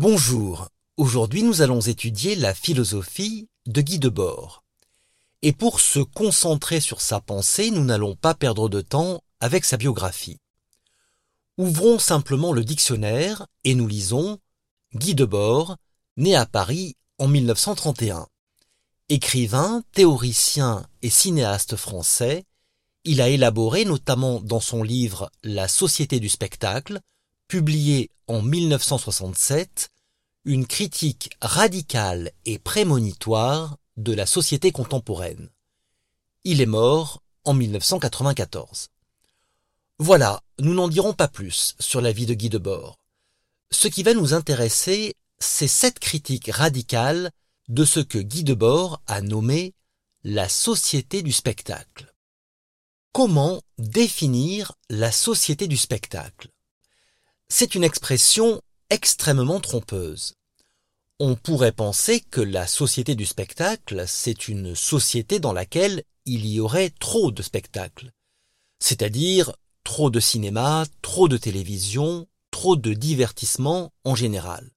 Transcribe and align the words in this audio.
Bonjour, 0.00 0.68
aujourd'hui 0.96 1.42
nous 1.42 1.60
allons 1.60 1.80
étudier 1.80 2.36
la 2.36 2.54
philosophie 2.54 3.48
de 3.66 3.80
Guy 3.80 3.98
Debord. 3.98 4.62
Et 5.42 5.52
pour 5.52 5.80
se 5.80 5.98
concentrer 5.98 6.78
sur 6.78 7.00
sa 7.00 7.20
pensée, 7.20 7.72
nous 7.72 7.82
n'allons 7.82 8.14
pas 8.14 8.32
perdre 8.32 8.68
de 8.68 8.80
temps 8.80 9.24
avec 9.40 9.64
sa 9.64 9.76
biographie. 9.76 10.38
Ouvrons 11.56 11.98
simplement 11.98 12.52
le 12.52 12.62
dictionnaire 12.62 13.48
et 13.64 13.74
nous 13.74 13.88
lisons 13.88 14.38
Guy 14.94 15.16
Debord, 15.16 15.74
né 16.16 16.36
à 16.36 16.46
Paris 16.46 16.94
en 17.18 17.26
1931. 17.26 18.28
Écrivain, 19.08 19.82
théoricien 19.90 20.86
et 21.02 21.10
cinéaste 21.10 21.74
français, 21.74 22.44
il 23.02 23.20
a 23.20 23.30
élaboré 23.30 23.84
notamment 23.84 24.40
dans 24.40 24.60
son 24.60 24.84
livre 24.84 25.28
La 25.42 25.66
Société 25.66 26.20
du 26.20 26.28
spectacle, 26.28 27.00
publié 27.48 28.10
en 28.26 28.42
1967, 28.42 29.88
une 30.44 30.66
critique 30.66 31.30
radicale 31.40 32.30
et 32.44 32.58
prémonitoire 32.58 33.78
de 33.96 34.12
la 34.12 34.26
société 34.26 34.70
contemporaine. 34.70 35.48
Il 36.44 36.60
est 36.60 36.66
mort 36.66 37.22
en 37.44 37.54
1994. 37.54 38.88
Voilà, 39.98 40.42
nous 40.60 40.74
n'en 40.74 40.88
dirons 40.88 41.14
pas 41.14 41.26
plus 41.26 41.74
sur 41.80 42.00
la 42.00 42.12
vie 42.12 42.26
de 42.26 42.34
Guy 42.34 42.50
Debord. 42.50 42.98
Ce 43.70 43.88
qui 43.88 44.02
va 44.02 44.14
nous 44.14 44.34
intéresser, 44.34 45.14
c'est 45.38 45.68
cette 45.68 45.98
critique 45.98 46.50
radicale 46.52 47.30
de 47.68 47.84
ce 47.84 48.00
que 48.00 48.18
Guy 48.18 48.44
Debord 48.44 49.00
a 49.06 49.20
nommé 49.20 49.74
la 50.22 50.48
société 50.48 51.22
du 51.22 51.32
spectacle. 51.32 52.12
Comment 53.12 53.62
définir 53.78 54.72
la 54.90 55.10
société 55.10 55.66
du 55.66 55.76
spectacle? 55.76 56.50
C'est 57.50 57.74
une 57.74 57.84
expression 57.84 58.60
extrêmement 58.90 59.60
trompeuse. 59.60 60.34
On 61.18 61.34
pourrait 61.34 61.72
penser 61.72 62.20
que 62.20 62.40
la 62.40 62.66
société 62.66 63.14
du 63.14 63.26
spectacle, 63.26 64.04
c'est 64.06 64.48
une 64.48 64.74
société 64.74 65.40
dans 65.40 65.52
laquelle 65.52 66.04
il 66.26 66.46
y 66.46 66.60
aurait 66.60 66.90
trop 66.90 67.32
de 67.32 67.42
spectacles, 67.42 68.12
c'est-à-dire 68.80 69.56
trop 69.82 70.10
de 70.10 70.20
cinéma, 70.20 70.84
trop 71.00 71.26
de 71.26 71.38
télévision, 71.38 72.28
trop 72.50 72.76
de 72.76 72.92
divertissement 72.92 73.92
en 74.04 74.14
général. 74.14 74.70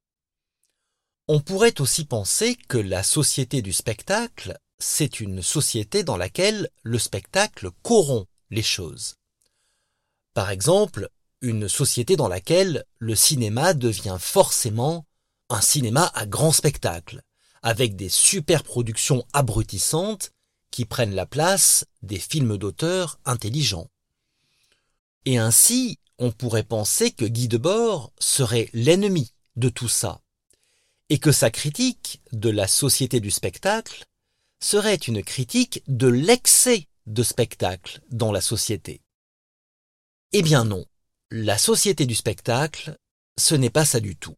On 1.27 1.42
pourrait 1.42 1.81
aussi 1.81 2.05
penser 2.05 2.55
que 2.55 2.77
la 2.77 3.03
société 3.03 3.61
du 3.61 3.73
spectacle, 3.73 4.58
c'est 4.80 5.19
une 5.19 5.42
société 5.42 6.03
dans 6.03 6.17
laquelle 6.17 6.69
le 6.83 6.97
spectacle 6.97 7.69
corrompt 7.83 8.27
les 8.49 8.64
choses. 8.64 9.16
Par 10.33 10.49
exemple, 10.49 11.09
une 11.42 11.67
société 11.67 12.16
dans 12.16 12.28
laquelle 12.28 12.86
le 13.00 13.16
cinéma 13.16 13.73
devient 13.73 14.17
forcément 14.20 15.06
un 15.50 15.61
cinéma 15.61 16.11
à 16.14 16.25
grand 16.25 16.52
spectacle, 16.52 17.22
avec 17.61 17.95
des 17.95 18.09
super-productions 18.09 19.25
abrutissantes 19.33 20.31
qui 20.72 20.86
prennent 20.86 21.16
la 21.16 21.25
place 21.25 21.86
des 22.02 22.20
films 22.20 22.58
d'auteur 22.58 23.20
intelligents. 23.25 23.89
Et 25.25 25.38
ainsi, 25.38 26.00
on 26.17 26.31
pourrait 26.31 26.64
penser 26.64 27.11
que 27.11 27.25
Guy 27.25 27.48
Debord 27.48 28.14
serait 28.20 28.70
l'ennemi 28.73 29.33
de 29.55 29.70
tout 29.70 29.89
ça, 29.89 30.22
et 31.09 31.17
que 31.17 31.31
sa 31.31 31.52
critique 31.52 32.22
de 32.31 32.50
la 32.50 32.67
société 32.67 33.20
du 33.20 33.31
spectacle 33.31 34.05
serait 34.61 34.95
une 34.95 35.23
critique 35.23 35.83
de 35.88 36.08
l'excès 36.08 36.88
de 37.08 37.23
spectacle 37.23 38.00
dans 38.11 38.31
la 38.31 38.42
société. 38.42 39.02
Eh 40.31 40.42
bien 40.42 40.64
non, 40.64 40.86
la 41.31 41.57
société 41.57 42.05
du 42.05 42.13
spectacle, 42.13 42.97
ce 43.37 43.55
n'est 43.55 43.69
pas 43.69 43.85
ça 43.85 44.01
du 44.01 44.17
tout. 44.17 44.35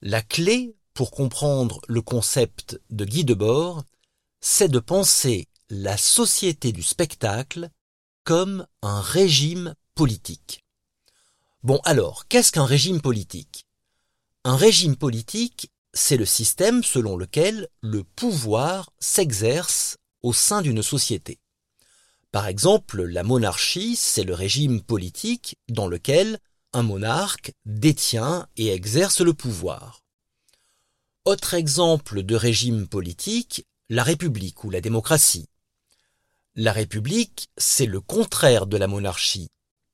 La 0.00 0.22
clé 0.22 0.76
pour 0.94 1.10
comprendre 1.10 1.80
le 1.88 2.02
concept 2.02 2.80
de 2.90 3.04
Guy 3.04 3.24
Debord, 3.24 3.82
c'est 4.40 4.68
de 4.68 4.78
penser 4.78 5.48
la 5.70 5.96
société 5.96 6.70
du 6.70 6.84
spectacle 6.84 7.68
comme 8.22 8.64
un 8.80 9.00
régime 9.00 9.74
politique. 9.96 10.64
Bon 11.64 11.80
alors, 11.84 12.28
qu'est-ce 12.28 12.52
qu'un 12.52 12.64
régime 12.64 13.00
politique? 13.00 13.66
Un 14.44 14.56
régime 14.56 14.94
politique, 14.94 15.72
c'est 15.92 16.16
le 16.16 16.26
système 16.26 16.84
selon 16.84 17.16
lequel 17.16 17.68
le 17.80 18.04
pouvoir 18.04 18.92
s'exerce 19.00 19.96
au 20.22 20.32
sein 20.32 20.62
d'une 20.62 20.82
société. 20.84 21.40
Par 22.30 22.46
exemple, 22.46 23.02
la 23.04 23.22
monarchie, 23.22 23.96
c'est 23.96 24.24
le 24.24 24.34
régime 24.34 24.82
politique 24.82 25.56
dans 25.68 25.86
lequel 25.86 26.38
un 26.74 26.82
monarque 26.82 27.52
détient 27.64 28.46
et 28.56 28.68
exerce 28.68 29.20
le 29.20 29.32
pouvoir. 29.32 30.02
Autre 31.24 31.54
exemple 31.54 32.22
de 32.22 32.34
régime 32.34 32.86
politique, 32.86 33.64
la 33.88 34.02
République 34.02 34.64
ou 34.64 34.70
la 34.70 34.82
démocratie. 34.82 35.48
La 36.54 36.72
République, 36.72 37.48
c'est 37.56 37.86
le 37.86 38.00
contraire 38.00 38.66
de 38.66 38.76
la 38.76 38.88
monarchie, 38.88 39.48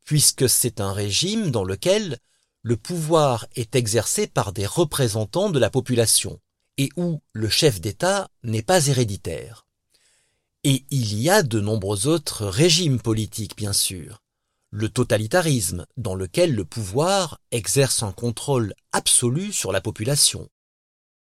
puisque 0.05 0.49
c'est 0.49 0.81
un 0.81 0.93
régime 0.93 1.50
dans 1.50 1.65
lequel 1.65 2.19
le 2.62 2.77
pouvoir 2.77 3.47
est 3.55 3.77
exercé 3.77 4.27
par 4.27 4.53
des 4.53 4.67
représentants 4.67 5.50
de 5.50 5.59
la 5.59 5.71
population 5.71 6.41
et 6.78 6.89
où 6.97 7.21
le 7.33 7.49
chef 7.49 7.81
d'État 7.81 8.28
n'est 8.43 8.62
pas 8.62 8.87
héréditaire. 8.87 9.63
Et 10.66 10.82
il 10.91 11.20
y 11.20 11.28
a 11.28 11.42
de 11.42 11.60
nombreux 11.60 12.06
autres 12.06 12.47
régimes 12.47 12.98
politiques, 12.98 13.54
bien 13.54 13.75
sûr. 13.75 14.22
Le 14.70 14.88
totalitarisme, 14.88 15.84
dans 15.98 16.14
lequel 16.14 16.54
le 16.54 16.64
pouvoir 16.64 17.38
exerce 17.50 18.02
un 18.02 18.12
contrôle 18.12 18.72
absolu 18.91 19.52
sur 19.52 19.72
la 19.72 19.82
population. 19.82 20.48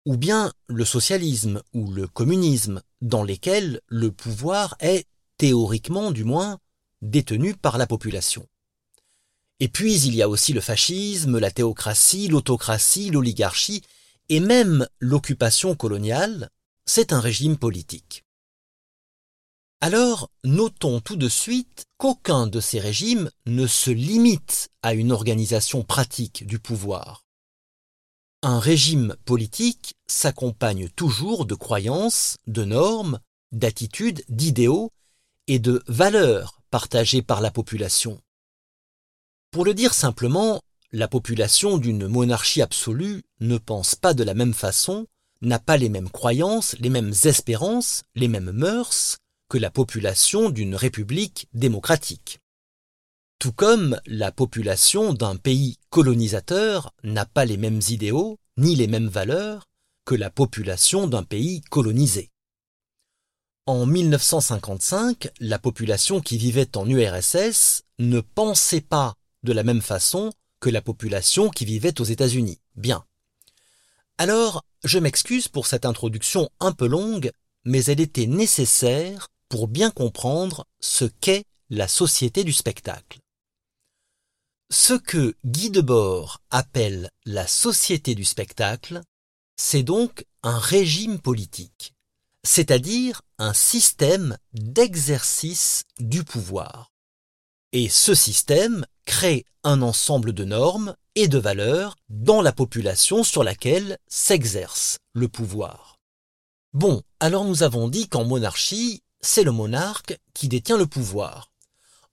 Ou 0.05 0.17
bien 0.17 0.53
le 0.67 0.85
socialisme 0.85 1.63
ou 1.73 1.91
le 1.91 2.07
communisme, 2.07 2.83
dans 3.01 3.23
lesquels 3.23 3.81
le 3.87 4.11
pouvoir 4.11 4.75
est, 4.79 5.07
théoriquement 5.37 6.11
du 6.11 6.23
moins, 6.23 6.59
détenu 7.01 7.55
par 7.55 7.79
la 7.79 7.87
population. 7.87 8.47
Et 9.59 9.67
puis 9.67 9.99
il 10.01 10.13
y 10.13 10.21
a 10.21 10.29
aussi 10.29 10.53
le 10.53 10.61
fascisme, 10.61 11.39
la 11.39 11.49
théocratie, 11.49 12.27
l'autocratie, 12.27 13.09
l'oligarchie, 13.09 13.81
et 14.29 14.39
même 14.39 14.87
l'occupation 14.99 15.73
coloniale, 15.73 16.51
c'est 16.85 17.13
un 17.13 17.19
régime 17.19 17.57
politique. 17.57 18.22
Alors, 19.85 20.29
notons 20.45 21.01
tout 21.01 21.17
de 21.17 21.27
suite 21.27 21.87
qu'aucun 21.97 22.47
de 22.47 22.61
ces 22.61 22.79
régimes 22.79 23.29
ne 23.45 23.67
se 23.67 23.91
limite 23.91 24.69
à 24.81 24.93
une 24.93 25.11
organisation 25.11 25.83
pratique 25.83 26.47
du 26.47 26.57
pouvoir. 26.57 27.25
Un 28.43 28.59
régime 28.59 29.17
politique 29.25 29.95
s'accompagne 30.07 30.87
toujours 30.87 31.45
de 31.45 31.53
croyances, 31.53 32.37
de 32.47 32.63
normes, 32.63 33.19
d'attitudes, 33.51 34.23
d'idéaux 34.29 34.89
et 35.47 35.59
de 35.59 35.83
valeurs 35.89 36.61
partagées 36.71 37.21
par 37.21 37.41
la 37.41 37.51
population. 37.51 38.21
Pour 39.51 39.65
le 39.65 39.73
dire 39.73 39.93
simplement, 39.93 40.61
la 40.93 41.09
population 41.09 41.77
d'une 41.77 42.07
monarchie 42.07 42.61
absolue 42.61 43.23
ne 43.41 43.57
pense 43.57 43.95
pas 43.95 44.13
de 44.13 44.23
la 44.23 44.33
même 44.33 44.53
façon, 44.53 45.07
n'a 45.41 45.59
pas 45.59 45.75
les 45.75 45.89
mêmes 45.89 46.09
croyances, 46.09 46.73
les 46.79 46.89
mêmes 46.89 47.11
espérances, 47.25 48.03
les 48.15 48.29
mêmes 48.29 48.51
mœurs 48.51 49.17
que 49.53 49.59
la 49.59 49.69
population 49.69 50.49
d'une 50.49 50.73
république 50.73 51.47
démocratique. 51.53 52.39
Tout 53.37 53.51
comme 53.51 54.01
la 54.07 54.31
population 54.31 55.13
d'un 55.13 55.35
pays 55.35 55.77
colonisateur 55.91 56.91
n'a 57.03 57.27
pas 57.27 57.45
les 57.45 57.57
mêmes 57.57 57.81
idéaux 57.87 58.39
ni 58.57 58.75
les 58.75 58.87
mêmes 58.87 59.09
valeurs 59.09 59.67
que 60.05 60.15
la 60.15 60.31
population 60.31 61.05
d'un 61.05 61.21
pays 61.21 61.61
colonisé. 61.69 62.31
En 63.67 63.85
1955, 63.85 65.29
la 65.39 65.59
population 65.59 66.19
qui 66.19 66.39
vivait 66.39 66.75
en 66.75 66.89
URSS 66.89 67.83
ne 67.99 68.21
pensait 68.21 68.81
pas 68.81 69.13
de 69.43 69.53
la 69.53 69.61
même 69.61 69.83
façon 69.83 70.33
que 70.61 70.71
la 70.71 70.81
population 70.81 71.51
qui 71.51 71.65
vivait 71.65 72.01
aux 72.01 72.05
États-Unis. 72.05 72.59
Bien. 72.75 73.05
Alors, 74.17 74.65
je 74.83 74.97
m'excuse 74.97 75.47
pour 75.47 75.67
cette 75.67 75.85
introduction 75.85 76.49
un 76.59 76.71
peu 76.71 76.87
longue, 76.87 77.31
mais 77.65 77.85
elle 77.85 78.01
était 78.01 78.25
nécessaire 78.25 79.27
pour 79.53 79.67
bien 79.67 79.91
comprendre 79.91 80.65
ce 80.79 81.05
qu'est 81.05 81.45
la 81.69 81.87
société 81.87 82.43
du 82.43 82.51
spectacle. 82.51 83.19
Ce 84.71 84.95
que 84.95 85.35
Guy 85.45 85.69
Debord 85.69 86.41
appelle 86.49 87.11
la 87.27 87.45
société 87.45 88.15
du 88.15 88.25
spectacle, 88.25 89.01
c'est 89.55 89.83
donc 89.83 90.25
un 90.41 90.57
régime 90.57 91.19
politique, 91.19 91.93
c'est-à-dire 92.43 93.21
un 93.37 93.53
système 93.53 94.39
d'exercice 94.53 95.83
du 95.99 96.23
pouvoir. 96.23 96.89
Et 97.73 97.89
ce 97.89 98.15
système 98.15 98.87
crée 99.05 99.45
un 99.63 99.83
ensemble 99.83 100.33
de 100.33 100.45
normes 100.45 100.95
et 101.13 101.27
de 101.27 101.37
valeurs 101.37 101.95
dans 102.09 102.41
la 102.41 102.53
population 102.53 103.23
sur 103.23 103.43
laquelle 103.43 103.99
s'exerce 104.07 104.97
le 105.13 105.27
pouvoir. 105.27 105.99
Bon, 106.73 107.03
alors 107.19 107.45
nous 107.45 107.61
avons 107.61 107.87
dit 107.87 108.09
qu'en 108.09 108.25
monarchie, 108.25 109.02
c'est 109.23 109.43
le 109.43 109.51
monarque 109.51 110.19
qui 110.33 110.49
détient 110.49 110.77
le 110.77 110.85
pouvoir. 110.85 111.49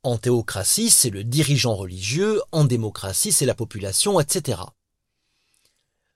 En 0.02 0.16
théocratie, 0.16 0.88
c'est 0.88 1.10
le 1.10 1.24
dirigeant 1.24 1.74
religieux, 1.74 2.40
en 2.52 2.64
démocratie, 2.64 3.32
c'est 3.32 3.44
la 3.44 3.54
population, 3.54 4.18
etc. 4.20 4.62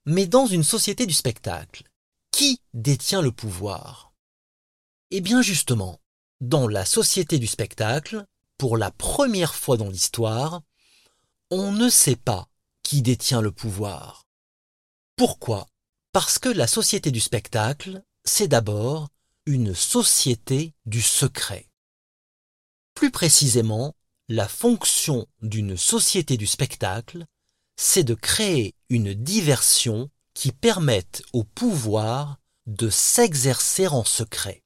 Mais 0.07 0.27
dans 0.27 0.47
une 0.47 0.65
société 0.65 1.05
du 1.05 1.13
spectacle, 1.13 1.83
qui 2.31 2.61
détient 2.73 3.23
le 3.23 3.33
pouvoir? 3.33 4.13
Eh 5.11 5.21
bien 5.21 5.43
justement, 5.43 6.01
dans 6.41 6.67
la 6.67 6.85
société 6.85 7.39
du 7.39 7.47
spectacle, 7.47 8.25
pour 8.59 8.77
la 8.77 8.91
première 8.91 9.55
fois 9.55 9.77
dans 9.77 9.89
l'histoire, 9.89 10.63
on 11.51 11.73
ne 11.73 11.89
sait 11.89 12.17
pas 12.17 12.49
qui 12.83 13.03
détient 13.03 13.41
le 13.41 13.53
pouvoir. 13.53 14.27
Pourquoi? 15.17 15.69
Parce 16.13 16.39
que 16.39 16.49
la 16.49 16.67
société 16.67 17.11
du 17.11 17.21
spectacle, 17.21 18.03
c'est 18.25 18.49
d'abord 18.49 19.09
une 19.47 19.75
société 19.75 20.73
du 20.87 21.03
secret. 21.03 21.69
Plus 22.95 23.11
précisément, 23.11 23.95
la 24.29 24.49
fonction 24.49 25.27
d'une 25.43 25.77
société 25.77 26.37
du 26.37 26.47
spectacle, 26.47 27.27
c'est 27.77 28.05
de 28.05 28.15
créer 28.15 28.75
une 28.89 29.15
diversion 29.15 30.11
qui 30.33 30.53
permette 30.53 31.23
au 31.33 31.45
pouvoir 31.45 32.39
de 32.67 32.89
s'exercer 32.89 33.87
en 33.87 34.05
secret. 34.05 34.63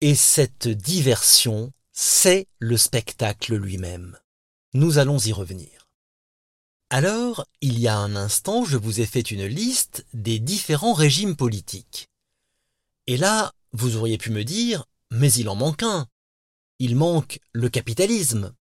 Et 0.00 0.14
cette 0.14 0.68
diversion, 0.68 1.72
c'est 1.92 2.46
le 2.58 2.76
spectacle 2.76 3.56
lui-même. 3.56 4.18
Nous 4.74 4.98
allons 4.98 5.18
y 5.18 5.32
revenir. 5.32 5.88
Alors, 6.90 7.46
il 7.60 7.78
y 7.78 7.88
a 7.88 7.96
un 7.96 8.16
instant, 8.16 8.64
je 8.64 8.76
vous 8.76 9.00
ai 9.00 9.06
fait 9.06 9.30
une 9.30 9.46
liste 9.46 10.06
des 10.14 10.38
différents 10.38 10.94
régimes 10.94 11.36
politiques. 11.36 12.08
Et 13.06 13.16
là, 13.16 13.52
vous 13.72 13.96
auriez 13.96 14.18
pu 14.18 14.30
me 14.30 14.44
dire, 14.44 14.84
mais 15.10 15.32
il 15.32 15.48
en 15.48 15.54
manque 15.54 15.82
un. 15.82 16.06
Il 16.78 16.96
manque 16.96 17.40
le 17.52 17.68
capitalisme. 17.68 18.54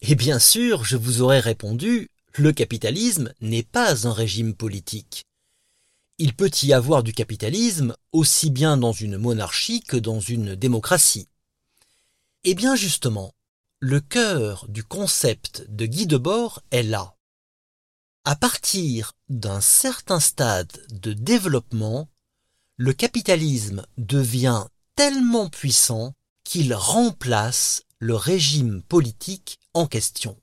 Et 0.00 0.14
bien 0.14 0.38
sûr, 0.38 0.84
je 0.84 0.96
vous 0.96 1.22
aurais 1.22 1.40
répondu, 1.40 2.10
le 2.34 2.52
capitalisme 2.52 3.32
n'est 3.40 3.62
pas 3.62 4.06
un 4.06 4.12
régime 4.12 4.54
politique. 4.54 5.24
Il 6.18 6.34
peut 6.34 6.50
y 6.62 6.72
avoir 6.72 7.02
du 7.02 7.12
capitalisme 7.12 7.94
aussi 8.12 8.50
bien 8.50 8.76
dans 8.76 8.92
une 8.92 9.18
monarchie 9.18 9.82
que 9.82 9.96
dans 9.96 10.20
une 10.20 10.54
démocratie. 10.54 11.28
Eh 12.44 12.54
bien 12.54 12.76
justement, 12.76 13.32
le 13.80 14.00
cœur 14.00 14.66
du 14.68 14.82
concept 14.82 15.64
de 15.68 15.86
Guy 15.86 16.06
Debord 16.06 16.62
est 16.70 16.82
là. 16.82 17.14
À 18.24 18.36
partir 18.36 19.12
d'un 19.28 19.60
certain 19.60 20.20
stade 20.20 20.84
de 20.90 21.12
développement, 21.12 22.08
le 22.78 22.92
capitalisme 22.92 23.84
devient 23.96 24.64
tellement 24.94 25.48
puissant 25.48 26.14
qu'il 26.44 26.72
remplace 26.74 27.82
le 27.98 28.14
régime 28.14 28.82
politique 28.82 29.58
en 29.74 29.86
question. 29.86 30.40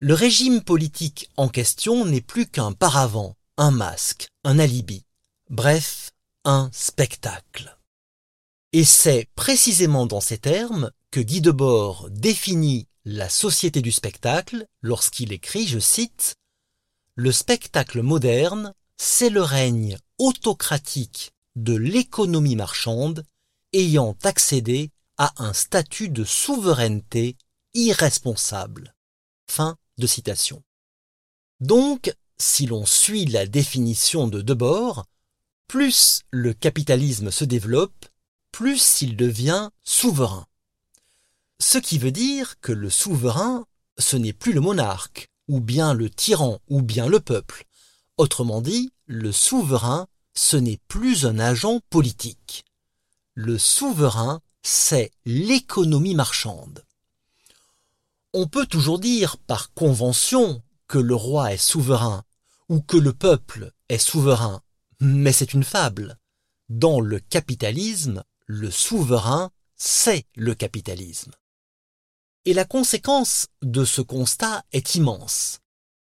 Le 0.00 0.14
régime 0.14 0.60
politique 0.60 1.30
en 1.36 1.48
question 1.48 2.04
n'est 2.04 2.20
plus 2.20 2.48
qu'un 2.48 2.72
paravent, 2.72 3.36
un 3.56 3.70
masque, 3.70 4.26
un 4.42 4.58
alibi, 4.58 5.04
bref, 5.50 6.10
un 6.44 6.68
spectacle. 6.72 7.78
Et 8.72 8.84
c'est 8.84 9.28
précisément 9.36 10.06
dans 10.06 10.20
ces 10.20 10.38
termes 10.38 10.90
que 11.12 11.20
Guy 11.20 11.40
Debord 11.40 12.10
définit 12.10 12.88
la 13.04 13.28
société 13.28 13.82
du 13.82 13.92
spectacle 13.92 14.66
lorsqu'il 14.80 15.32
écrit, 15.32 15.68
je 15.68 15.78
cite, 15.78 16.34
Le 17.14 17.30
spectacle 17.30 18.02
moderne, 18.02 18.74
c'est 18.96 19.30
le 19.30 19.42
règne 19.42 19.96
autocratique 20.22 21.32
de 21.56 21.74
l'économie 21.74 22.54
marchande 22.54 23.24
ayant 23.72 24.16
accédé 24.22 24.92
à 25.18 25.32
un 25.42 25.52
statut 25.52 26.10
de 26.10 26.22
souveraineté 26.22 27.36
irresponsable. 27.74 28.94
Fin 29.48 29.76
de 29.98 30.06
citation. 30.06 30.62
Donc, 31.58 32.14
si 32.38 32.66
l'on 32.66 32.86
suit 32.86 33.24
la 33.24 33.46
définition 33.46 34.28
de 34.28 34.42
Debord, 34.42 35.06
plus 35.66 36.22
le 36.30 36.54
capitalisme 36.54 37.32
se 37.32 37.44
développe, 37.44 38.06
plus 38.52 39.02
il 39.02 39.16
devient 39.16 39.70
souverain. 39.82 40.46
Ce 41.58 41.78
qui 41.78 41.98
veut 41.98 42.12
dire 42.12 42.60
que 42.60 42.70
le 42.70 42.90
souverain, 42.90 43.66
ce 43.98 44.16
n'est 44.16 44.32
plus 44.32 44.52
le 44.52 44.60
monarque, 44.60 45.30
ou 45.48 45.58
bien 45.58 45.94
le 45.94 46.08
tyran, 46.08 46.60
ou 46.68 46.80
bien 46.80 47.08
le 47.08 47.18
peuple. 47.18 47.64
Autrement 48.18 48.60
dit, 48.60 48.92
le 49.06 49.32
souverain, 49.32 50.06
ce 50.34 50.56
n'est 50.56 50.80
plus 50.88 51.26
un 51.26 51.38
agent 51.38 51.80
politique. 51.90 52.64
Le 53.34 53.58
souverain, 53.58 54.40
c'est 54.62 55.10
l'économie 55.24 56.14
marchande. 56.14 56.84
On 58.32 58.46
peut 58.46 58.66
toujours 58.66 58.98
dire 58.98 59.36
par 59.36 59.72
convention 59.74 60.62
que 60.88 60.98
le 60.98 61.14
roi 61.14 61.52
est 61.52 61.58
souverain 61.58 62.24
ou 62.68 62.80
que 62.80 62.96
le 62.96 63.12
peuple 63.12 63.72
est 63.88 63.98
souverain, 63.98 64.62
mais 65.00 65.32
c'est 65.32 65.52
une 65.52 65.64
fable. 65.64 66.18
Dans 66.68 67.00
le 67.00 67.20
capitalisme, 67.20 68.24
le 68.46 68.70
souverain, 68.70 69.50
c'est 69.76 70.26
le 70.36 70.54
capitalisme. 70.54 71.32
Et 72.44 72.54
la 72.54 72.64
conséquence 72.64 73.46
de 73.62 73.84
ce 73.84 74.00
constat 74.00 74.64
est 74.72 74.94
immense. 74.94 75.60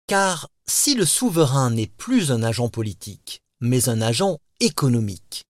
Car 0.07 0.49
si 0.65 0.95
le 0.95 1.05
souverain 1.05 1.71
n'est 1.71 1.87
plus 1.87 2.31
un 2.31 2.43
agent 2.43 2.69
politique, 2.69 3.42
mais 3.65 3.87
un 3.87 4.01
agent 4.01 4.39
économique, 4.59 5.45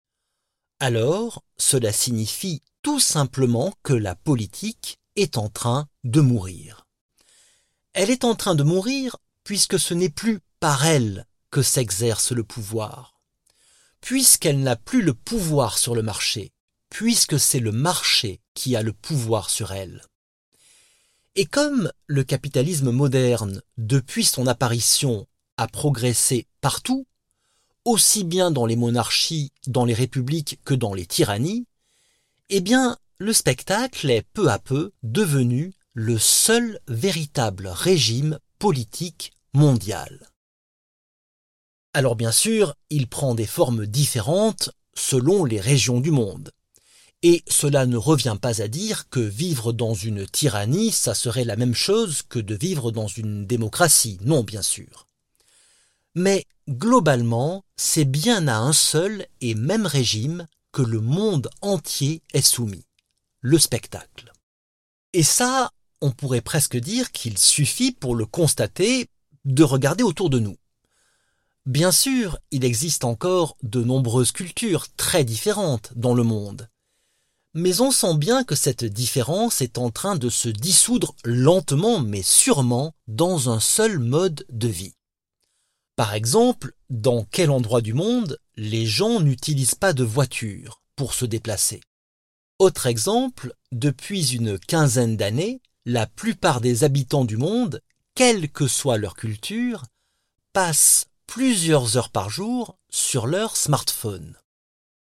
alors 0.79 1.43
cela 1.57 1.93
signifie 1.93 2.63
tout 2.81 2.99
simplement 2.99 3.71
que 3.83 3.93
la 3.93 4.15
politique 4.15 4.97
est 5.15 5.37
en 5.37 5.47
train 5.47 5.87
de 6.03 6.19
mourir. 6.19 6.87
Elle 7.93 8.09
est 8.09 8.23
en 8.23 8.33
train 8.33 8.55
de 8.55 8.63
mourir 8.63 9.17
puisque 9.43 9.77
ce 9.77 9.93
n'est 9.93 10.09
plus 10.09 10.39
par 10.59 10.87
elle 10.87 11.27
que 11.51 11.61
s'exerce 11.61 12.31
le 12.31 12.43
pouvoir, 12.43 13.13
puisqu'elle 14.01 14.63
n'a 14.63 14.75
plus 14.75 15.03
le 15.03 15.13
pouvoir 15.13 15.77
sur 15.77 15.93
le 15.93 16.01
marché, 16.01 16.51
puisque 16.89 17.39
c'est 17.39 17.59
le 17.59 17.71
marché 17.71 18.41
qui 18.55 18.75
a 18.75 18.81
le 18.81 18.93
pouvoir 18.93 19.51
sur 19.51 19.71
elle. 19.71 20.01
Et 21.35 21.45
comme 21.45 21.91
le 22.07 22.23
capitalisme 22.23 22.89
moderne, 22.89 23.61
depuis 23.77 24.25
son 24.25 24.47
apparition, 24.47 25.27
a 25.57 25.67
progressé 25.67 26.47
partout, 26.61 27.05
aussi 27.85 28.23
bien 28.23 28.51
dans 28.51 28.65
les 28.65 28.75
monarchies, 28.75 29.51
dans 29.67 29.85
les 29.85 29.93
républiques 29.93 30.59
que 30.63 30.73
dans 30.73 30.93
les 30.93 31.05
tyrannies, 31.05 31.65
eh 32.49 32.61
bien, 32.61 32.97
le 33.17 33.33
spectacle 33.33 34.09
est 34.09 34.25
peu 34.33 34.49
à 34.49 34.59
peu 34.59 34.91
devenu 35.03 35.73
le 35.93 36.17
seul 36.17 36.79
véritable 36.87 37.67
régime 37.67 38.39
politique 38.59 39.33
mondial. 39.53 40.29
Alors 41.93 42.15
bien 42.15 42.31
sûr, 42.31 42.75
il 42.89 43.07
prend 43.07 43.35
des 43.35 43.47
formes 43.47 43.85
différentes 43.85 44.71
selon 44.93 45.43
les 45.43 45.59
régions 45.59 45.99
du 45.99 46.11
monde. 46.11 46.51
Et 47.21 47.43
cela 47.49 47.85
ne 47.85 47.97
revient 47.97 48.37
pas 48.41 48.61
à 48.61 48.69
dire 48.69 49.09
que 49.09 49.19
vivre 49.19 49.73
dans 49.73 49.93
une 49.93 50.25
tyrannie, 50.25 50.91
ça 50.91 51.13
serait 51.13 51.43
la 51.43 51.57
même 51.57 51.73
chose 51.73 52.21
que 52.21 52.39
de 52.39 52.55
vivre 52.55 52.91
dans 52.91 53.07
une 53.07 53.45
démocratie. 53.45 54.17
Non, 54.21 54.43
bien 54.43 54.61
sûr. 54.61 55.08
Mais 56.15 56.45
globalement, 56.67 57.63
c'est 57.77 58.05
bien 58.05 58.47
à 58.47 58.57
un 58.57 58.73
seul 58.73 59.27
et 59.41 59.55
même 59.55 59.85
régime 59.85 60.47
que 60.71 60.81
le 60.81 61.01
monde 61.01 61.49
entier 61.61 62.21
est 62.33 62.41
soumis 62.41 62.85
le 63.41 63.57
spectacle. 63.57 64.31
Et 65.13 65.23
ça, 65.23 65.71
on 66.01 66.11
pourrait 66.11 66.41
presque 66.41 66.77
dire 66.77 67.11
qu'il 67.11 67.37
suffit 67.37 67.91
pour 67.91 68.15
le 68.15 68.25
constater 68.25 69.09
de 69.45 69.63
regarder 69.63 70.03
autour 70.03 70.29
de 70.29 70.39
nous. 70.39 70.57
Bien 71.65 71.91
sûr, 71.91 72.37
il 72.51 72.65
existe 72.65 73.03
encore 73.03 73.55
de 73.63 73.83
nombreuses 73.83 74.31
cultures 74.31 74.87
très 74.95 75.23
différentes 75.23 75.91
dans 75.95 76.13
le 76.13 76.23
monde. 76.23 76.69
Mais 77.53 77.81
on 77.81 77.91
sent 77.91 78.15
bien 78.15 78.43
que 78.43 78.55
cette 78.55 78.85
différence 78.85 79.61
est 79.61 79.77
en 79.77 79.89
train 79.89 80.15
de 80.15 80.29
se 80.29 80.49
dissoudre 80.49 81.15
lentement 81.23 81.99
mais 81.99 82.21
sûrement 82.21 82.93
dans 83.07 83.49
un 83.49 83.59
seul 83.59 83.99
mode 83.99 84.45
de 84.49 84.67
vie. 84.67 84.93
Par 85.99 86.13
exemple, 86.13 86.71
dans 86.89 87.25
quel 87.29 87.51
endroit 87.51 87.81
du 87.81 87.91
monde 87.91 88.39
les 88.55 88.85
gens 88.85 89.19
n'utilisent 89.19 89.75
pas 89.75 89.91
de 89.91 90.05
voiture 90.05 90.81
pour 90.95 91.13
se 91.13 91.25
déplacer? 91.25 91.81
Autre 92.57 92.87
exemple, 92.87 93.53
depuis 93.73 94.33
une 94.33 94.57
quinzaine 94.57 95.17
d'années, 95.17 95.59
la 95.85 96.07
plupart 96.07 96.61
des 96.61 96.85
habitants 96.85 97.25
du 97.25 97.35
monde, 97.35 97.81
quelle 98.15 98.49
que 98.49 98.65
soit 98.65 98.97
leur 98.97 99.13
culture, 99.13 99.83
passent 100.53 101.07
plusieurs 101.27 101.97
heures 101.97 102.11
par 102.11 102.29
jour 102.29 102.77
sur 102.89 103.27
leur 103.27 103.57
smartphone. 103.57 104.37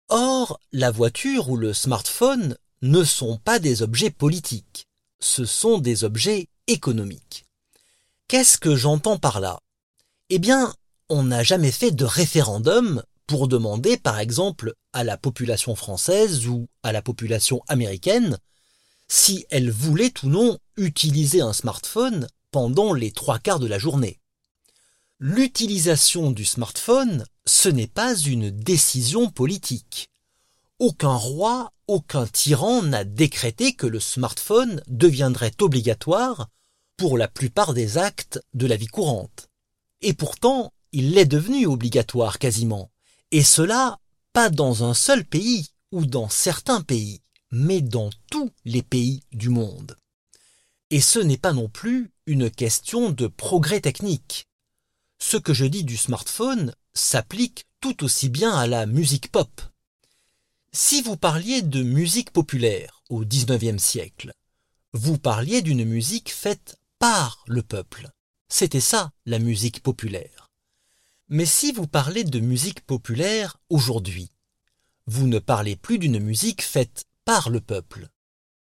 Or, 0.08 0.58
la 0.72 0.90
voiture 0.90 1.50
ou 1.50 1.58
le 1.58 1.74
smartphone 1.74 2.58
ne 2.82 3.04
sont 3.04 3.36
pas 3.40 3.60
des 3.60 3.82
objets 3.82 4.10
politiques, 4.10 4.88
ce 5.20 5.44
sont 5.44 5.80
des 5.80 6.06
objets 6.06 6.48
économiques. 6.68 7.44
Qu'est-ce 8.30 8.58
que 8.58 8.78
j'entends 8.78 9.18
par 9.18 9.42
là? 9.42 9.60
Eh 10.30 10.40
bien, 10.40 10.74
on 11.10 11.24
n'a 11.24 11.42
jamais 11.42 11.72
fait 11.72 11.92
de 11.92 12.04
référendum 12.04 13.02
pour 13.28 13.48
demander, 13.48 13.98
par 13.98 14.20
exemple, 14.20 14.74
à 14.92 15.04
la 15.04 15.18
population 15.18 15.76
française 15.76 16.48
ou 16.48 16.68
à 16.84 16.92
la 16.92 17.02
population 17.02 17.62
américaine 17.68 18.38
si 19.08 19.46
elle 19.50 19.72
voulait 19.72 20.14
ou 20.24 20.28
non 20.28 20.58
utiliser 20.76 21.40
un 21.40 21.54
smartphone 21.54 22.28
pendant 22.52 22.94
les 22.94 23.12
trois 23.12 23.40
quarts 23.40 23.60
de 23.60 23.68
la 23.68 23.80
journée. 23.80 24.20
L'utilisation 25.20 26.32
du 26.32 26.44
smartphone, 26.44 27.26
ce 27.46 27.70
n'est 27.70 27.88
pas 27.88 28.16
une 28.16 28.52
décision 28.52 29.30
politique. 29.30 30.10
Aucun 30.80 31.16
roi, 31.16 31.72
aucun 31.88 32.28
tyran 32.28 32.84
n'a 32.84 33.06
décrété 33.06 33.74
que 33.74 33.88
le 33.88 34.02
smartphone 34.02 34.84
deviendrait 34.88 35.54
obligatoire 35.62 36.50
pour 36.98 37.18
la 37.18 37.28
plupart 37.28 37.74
des 37.74 37.98
actes 37.98 38.42
de 38.54 38.68
la 38.68 38.76
vie 38.76 38.88
courante. 38.88 39.47
Et 40.02 40.14
pourtant, 40.14 40.74
il 40.92 41.12
l'est 41.12 41.26
devenu 41.26 41.66
obligatoire 41.66 42.40
quasiment. 42.40 42.92
Et 43.32 43.44
cela, 43.44 44.00
pas 44.34 44.50
dans 44.50 44.84
un 44.84 44.94
seul 44.94 45.26
pays 45.26 45.70
ou 45.92 46.06
dans 46.06 46.30
certains 46.30 46.82
pays, 46.82 47.22
mais 47.52 47.82
dans 47.82 48.10
tous 48.30 48.52
les 48.66 48.84
pays 48.84 49.24
du 49.32 49.50
monde. 49.50 49.98
Et 50.90 51.02
ce 51.02 51.20
n'est 51.20 51.38
pas 51.38 51.54
non 51.54 51.68
plus 51.68 52.12
une 52.26 52.50
question 52.50 53.10
de 53.10 53.28
progrès 53.28 53.82
technique. 53.82 54.48
Ce 55.20 55.38
que 55.38 55.54
je 55.54 55.66
dis 55.66 55.84
du 55.84 55.98
smartphone 55.98 56.74
s'applique 56.94 57.66
tout 57.82 58.04
aussi 58.04 58.30
bien 58.30 58.56
à 58.56 58.68
la 58.68 58.86
musique 58.86 59.32
pop. 59.32 59.62
Si 60.72 61.02
vous 61.02 61.18
parliez 61.18 61.62
de 61.62 61.82
musique 61.82 62.32
populaire 62.32 63.02
au 63.10 63.26
XIXe 63.26 63.82
siècle, 63.82 64.32
vous 64.94 65.18
parliez 65.18 65.62
d'une 65.62 65.86
musique 65.86 66.32
faite 66.32 66.78
par 67.00 67.44
le 67.48 67.64
peuple. 67.64 68.10
C'était 68.50 68.80
ça, 68.80 69.12
la 69.26 69.40
musique 69.40 69.84
populaire. 69.84 70.50
Mais 71.30 71.46
si 71.46 71.74
vous 71.74 71.88
parlez 71.88 72.24
de 72.24 72.40
musique 72.40 72.82
populaire 72.82 73.58
aujourd'hui, 73.70 74.32
vous 75.06 75.28
ne 75.28 75.40
parlez 75.40 75.76
plus 75.76 76.00
d'une 76.00 76.20
musique 76.20 76.62
faite 76.62 77.06
par 77.26 77.50
le 77.50 77.60
peuple, 77.60 78.08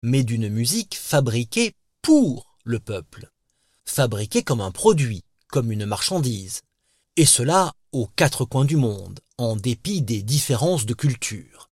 mais 0.01 0.23
d'une 0.23 0.49
musique 0.49 0.95
fabriquée 0.95 1.75
pour 2.01 2.57
le 2.63 2.79
peuple, 2.79 3.29
fabriquée 3.85 4.43
comme 4.43 4.61
un 4.61 4.71
produit, 4.71 5.23
comme 5.47 5.71
une 5.71 5.85
marchandise, 5.85 6.61
et 7.17 7.25
cela 7.25 7.73
aux 7.91 8.07
quatre 8.07 8.45
coins 8.45 8.65
du 8.65 8.77
monde, 8.77 9.19
en 9.37 9.55
dépit 9.55 10.01
des 10.01 10.23
différences 10.23 10.85
de 10.85 10.93
culture. 10.93 11.69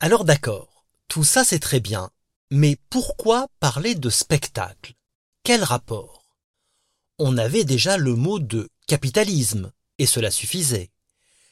Alors 0.00 0.24
d'accord, 0.24 0.84
tout 1.08 1.24
ça 1.24 1.44
c'est 1.44 1.60
très 1.60 1.80
bien, 1.80 2.10
mais 2.50 2.76
pourquoi 2.90 3.46
parler 3.60 3.94
de 3.94 4.10
spectacle? 4.10 4.94
Quel 5.44 5.62
rapport? 5.62 6.19
On 7.22 7.36
avait 7.36 7.64
déjà 7.64 7.98
le 7.98 8.16
mot 8.16 8.38
de 8.38 8.70
capitalisme, 8.86 9.72
et 9.98 10.06
cela 10.06 10.30
suffisait. 10.30 10.90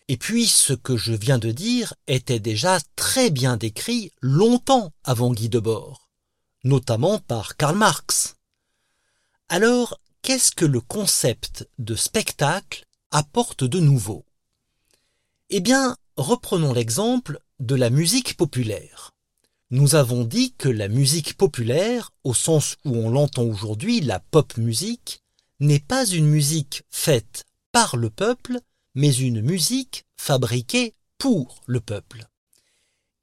Et 0.09 0.17
puis 0.17 0.47
ce 0.47 0.73
que 0.73 0.97
je 0.97 1.13
viens 1.13 1.37
de 1.37 1.53
dire 1.53 1.93
était 2.07 2.41
déjà 2.41 2.81
très 2.97 3.29
bien 3.29 3.59
décrit 3.59 4.11
longtemps 4.23 4.95
avant 5.05 5.31
Guy 5.31 5.51
Debord, 5.51 6.09
notamment 6.65 7.19
par 7.19 7.59
Karl 7.59 7.77
Marx. 7.77 8.37
Alors 9.51 10.01
qu'est-ce 10.23 10.53
que 10.53 10.65
le 10.65 10.81
concept 10.81 11.69
de 11.79 11.97
spectacle 11.97 12.87
apporte 13.11 13.63
de 13.63 13.79
nouveau? 13.79 14.25
Eh 15.51 15.61
bien, 15.61 15.99
reprenons 16.17 16.73
l'exemple 16.73 17.41
de 17.61 17.75
la 17.75 17.91
musique 17.91 18.39
populaire. 18.39 19.11
Nous 19.71 19.97
avons 19.97 20.25
dit 20.25 20.55
que 20.55 20.71
la 20.71 20.89
musique 20.89 21.37
populaire, 21.37 22.11
au 22.25 22.33
sens 22.33 22.77
où 22.87 22.97
on 22.97 23.11
l'entend 23.11 23.43
aujourd'hui, 23.43 24.01
la 24.01 24.19
pop 24.19 24.57
musique, 24.57 25.21
n'est 25.61 25.81
pas 25.81 26.07
une 26.07 26.27
musique 26.27 26.83
faite 26.91 27.45
par 27.73 27.97
le 27.97 28.11
peuple, 28.11 28.61
mais 28.95 29.15
une 29.15 29.41
musique 29.41 30.05
fabriquée 30.17 30.95
pour 31.19 31.61
le 31.67 31.81
peuple. 31.81 32.27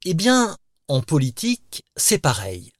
Eh 0.04 0.14
bien, 0.14 0.56
en 0.88 1.02
politique, 1.02 1.84
c'est 1.96 2.18
pareil. 2.18 2.72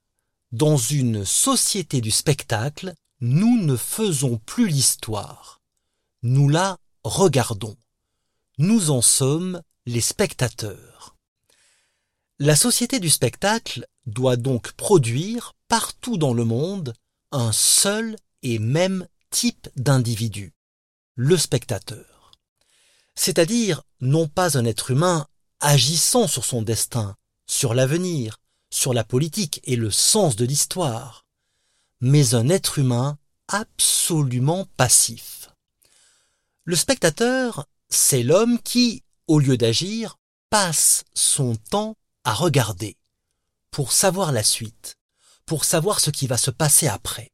Dans 0.52 0.76
une 0.76 1.24
société 1.24 2.00
du 2.00 2.10
spectacle, 2.10 2.94
nous 3.20 3.60
ne 3.62 3.76
faisons 3.76 4.38
plus 4.38 4.68
l'histoire. 4.68 5.60
Nous 6.22 6.48
la 6.48 6.78
regardons. 7.02 7.76
Nous 8.58 8.90
en 8.90 9.02
sommes 9.02 9.60
les 9.86 10.00
spectateurs. 10.00 11.16
La 12.38 12.56
société 12.56 13.00
du 13.00 13.10
spectacle 13.10 13.86
doit 14.04 14.36
donc 14.36 14.72
produire 14.72 15.54
partout 15.68 16.18
dans 16.18 16.34
le 16.34 16.44
monde 16.44 16.94
un 17.32 17.52
seul 17.52 18.16
et 18.42 18.58
même 18.58 19.06
type 19.36 19.68
d'individu, 19.76 20.54
le 21.14 21.36
spectateur. 21.36 22.32
C'est-à-dire 23.14 23.82
non 24.00 24.28
pas 24.28 24.56
un 24.56 24.64
être 24.64 24.90
humain 24.90 25.26
agissant 25.60 26.26
sur 26.26 26.46
son 26.46 26.62
destin, 26.62 27.16
sur 27.46 27.74
l'avenir, 27.74 28.40
sur 28.70 28.94
la 28.94 29.04
politique 29.04 29.60
et 29.64 29.76
le 29.76 29.90
sens 29.90 30.36
de 30.36 30.46
l'histoire, 30.46 31.26
mais 32.00 32.34
un 32.34 32.48
être 32.48 32.78
humain 32.78 33.18
absolument 33.48 34.66
passif. 34.78 35.50
Le 36.64 36.74
spectateur, 36.74 37.66
c'est 37.90 38.22
l'homme 38.22 38.58
qui, 38.62 39.02
au 39.26 39.38
lieu 39.38 39.58
d'agir, 39.58 40.16
passe 40.48 41.04
son 41.12 41.56
temps 41.56 41.94
à 42.24 42.32
regarder, 42.32 42.96
pour 43.70 43.92
savoir 43.92 44.32
la 44.32 44.42
suite, 44.42 44.96
pour 45.44 45.66
savoir 45.66 46.00
ce 46.00 46.10
qui 46.10 46.26
va 46.26 46.38
se 46.38 46.50
passer 46.50 46.88
après, 46.88 47.32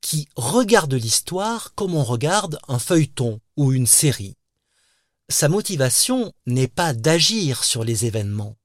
qui 0.00 0.28
regarde 0.36 0.94
l'histoire 0.94 1.74
comme 1.74 1.94
on 1.94 2.04
regarde 2.04 2.58
un 2.68 2.78
feuilleton 2.78 3.40
ou 3.56 3.72
une 3.72 3.86
série. 3.86 4.36
Sa 5.28 5.48
motivation 5.48 6.32
n'est 6.46 6.68
pas 6.68 6.94
d'agir 6.94 7.64
sur 7.64 7.82
les 7.82 8.06
événements, 8.06 8.56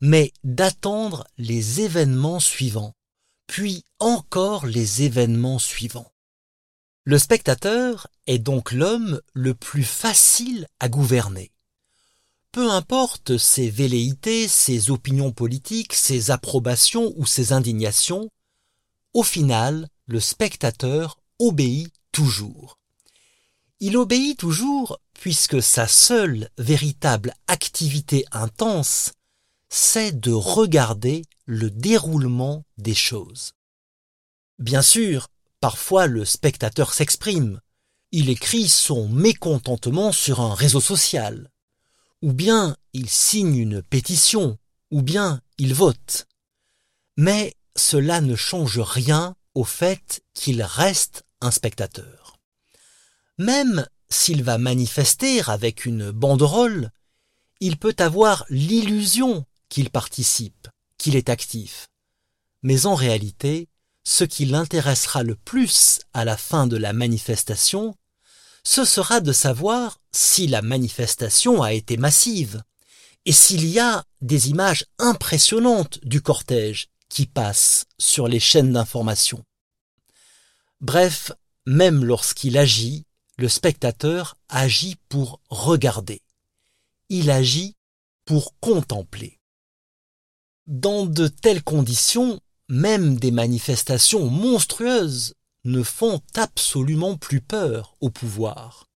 mais 0.00 0.32
d'attendre 0.42 1.24
les 1.38 1.80
événements 1.80 2.40
suivants, 2.40 2.94
puis 3.46 3.84
encore 4.00 4.66
les 4.66 5.02
événements 5.02 5.60
suivants. 5.60 6.10
Le 7.04 7.18
spectateur 7.18 8.08
est 8.26 8.38
donc 8.38 8.72
l'homme 8.72 9.20
le 9.32 9.54
plus 9.54 9.84
facile 9.84 10.66
à 10.80 10.88
gouverner. 10.88 11.52
Peu 12.52 12.70
importe 12.70 13.38
ses 13.38 13.70
velléités, 13.70 14.46
ses 14.46 14.90
opinions 14.90 15.32
politiques, 15.32 15.94
ses 15.94 16.30
approbations 16.30 17.12
ou 17.16 17.26
ses 17.26 17.52
indignations, 17.52 18.28
au 19.14 19.22
final, 19.22 19.88
le 20.12 20.20
spectateur 20.20 21.18
obéit 21.38 21.90
toujours. 22.12 22.78
Il 23.80 23.96
obéit 23.96 24.38
toujours 24.38 25.00
puisque 25.14 25.62
sa 25.62 25.88
seule 25.88 26.50
véritable 26.58 27.34
activité 27.46 28.26
intense, 28.30 29.12
c'est 29.70 30.20
de 30.20 30.30
regarder 30.30 31.22
le 31.46 31.70
déroulement 31.70 32.66
des 32.76 32.92
choses. 32.94 33.54
Bien 34.58 34.82
sûr, 34.82 35.28
parfois 35.60 36.06
le 36.06 36.26
spectateur 36.26 36.92
s'exprime, 36.92 37.62
il 38.10 38.28
écrit 38.28 38.68
son 38.68 39.08
mécontentement 39.08 40.12
sur 40.12 40.42
un 40.42 40.54
réseau 40.54 40.82
social, 40.82 41.50
ou 42.20 42.34
bien 42.34 42.76
il 42.92 43.08
signe 43.08 43.56
une 43.56 43.80
pétition, 43.80 44.58
ou 44.90 45.00
bien 45.00 45.40
il 45.56 45.72
vote. 45.72 46.26
Mais 47.16 47.54
cela 47.76 48.20
ne 48.20 48.36
change 48.36 48.78
rien 48.78 49.34
au 49.54 49.64
fait 49.64 50.22
qu'il 50.34 50.62
reste 50.62 51.24
un 51.40 51.50
spectateur. 51.50 52.38
Même 53.38 53.86
s'il 54.08 54.42
va 54.42 54.58
manifester 54.58 55.42
avec 55.46 55.84
une 55.84 56.10
banderole, 56.10 56.90
il 57.60 57.76
peut 57.76 57.96
avoir 57.98 58.44
l'illusion 58.48 59.44
qu'il 59.68 59.90
participe, 59.90 60.68
qu'il 60.98 61.16
est 61.16 61.28
actif. 61.28 61.88
Mais 62.62 62.86
en 62.86 62.94
réalité, 62.94 63.68
ce 64.04 64.24
qui 64.24 64.46
l'intéressera 64.46 65.22
le 65.22 65.34
plus 65.34 66.00
à 66.12 66.24
la 66.24 66.36
fin 66.36 66.66
de 66.66 66.76
la 66.76 66.92
manifestation, 66.92 67.94
ce 68.64 68.84
sera 68.84 69.20
de 69.20 69.32
savoir 69.32 69.98
si 70.12 70.46
la 70.46 70.62
manifestation 70.62 71.62
a 71.62 71.72
été 71.72 71.96
massive 71.96 72.62
et 73.24 73.32
s'il 73.32 73.66
y 73.66 73.78
a 73.78 74.04
des 74.20 74.50
images 74.50 74.84
impressionnantes 74.98 76.00
du 76.02 76.20
cortège 76.20 76.88
qui 77.12 77.26
passent 77.26 77.84
sur 77.98 78.26
les 78.26 78.40
chaînes 78.40 78.72
d'information. 78.72 79.44
Bref, 80.80 81.30
même 81.66 82.06
lorsqu'il 82.06 82.56
agit, 82.56 83.04
le 83.36 83.50
spectateur 83.50 84.38
agit 84.48 84.96
pour 85.10 85.40
regarder. 85.50 86.22
Il 87.10 87.30
agit 87.30 87.76
pour 88.24 88.58
contempler. 88.60 89.38
Dans 90.66 91.04
de 91.04 91.28
telles 91.28 91.62
conditions, 91.62 92.40
même 92.70 93.18
des 93.18 93.30
manifestations 93.30 94.30
monstrueuses 94.30 95.34
ne 95.64 95.82
font 95.82 96.22
absolument 96.34 97.18
plus 97.18 97.42
peur 97.42 97.94
au 98.00 98.08
pouvoir. 98.08 98.88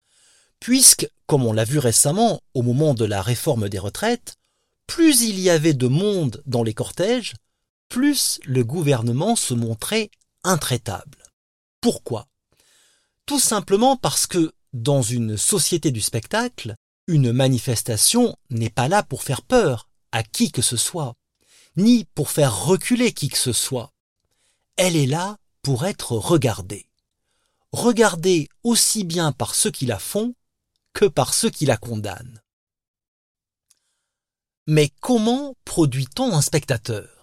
Puisque, 0.60 1.08
comme 1.26 1.44
on 1.44 1.52
l'a 1.52 1.64
vu 1.64 1.80
récemment 1.80 2.40
au 2.54 2.62
moment 2.62 2.94
de 2.94 3.04
la 3.04 3.22
réforme 3.22 3.68
des 3.68 3.80
retraites, 3.80 4.36
plus 4.86 5.22
il 5.22 5.40
y 5.40 5.50
avait 5.50 5.74
de 5.74 5.88
monde 5.88 6.44
dans 6.46 6.62
les 6.62 6.74
cortèges, 6.74 7.34
plus 7.88 8.40
le 8.44 8.64
gouvernement 8.64 9.36
se 9.36 9.54
montrait 9.54 10.10
intraitable. 10.42 11.22
Pourquoi? 11.80 12.28
Tout 13.26 13.40
simplement 13.40 13.96
parce 13.96 14.26
que, 14.26 14.52
dans 14.72 15.02
une 15.02 15.36
société 15.36 15.90
du 15.90 16.00
spectacle, 16.00 16.74
une 17.06 17.32
manifestation 17.32 18.36
n'est 18.50 18.70
pas 18.70 18.88
là 18.88 19.02
pour 19.02 19.22
faire 19.22 19.42
peur 19.42 19.88
à 20.12 20.22
qui 20.22 20.50
que 20.50 20.62
ce 20.62 20.76
soit 20.76 21.14
ni 21.76 22.04
pour 22.14 22.30
faire 22.30 22.64
reculer 22.64 23.12
qui 23.12 23.28
que 23.28 23.38
ce 23.38 23.52
soit. 23.52 23.90
Elle 24.76 24.96
est 24.96 25.06
là 25.06 25.38
pour 25.62 25.86
être 25.86 26.12
regardée. 26.12 26.88
regardée 27.72 28.48
aussi 28.62 29.04
bien 29.04 29.32
par 29.32 29.54
ceux 29.54 29.70
qui 29.70 29.86
la 29.86 29.98
font 29.98 30.34
que 30.92 31.06
par 31.06 31.34
ceux 31.34 31.50
qui 31.50 31.66
la 31.66 31.76
condamnent. 31.76 32.40
Mais 34.66 34.90
comment 35.00 35.56
produit-on 35.64 36.32
un 36.34 36.40
spectateur? 36.40 37.13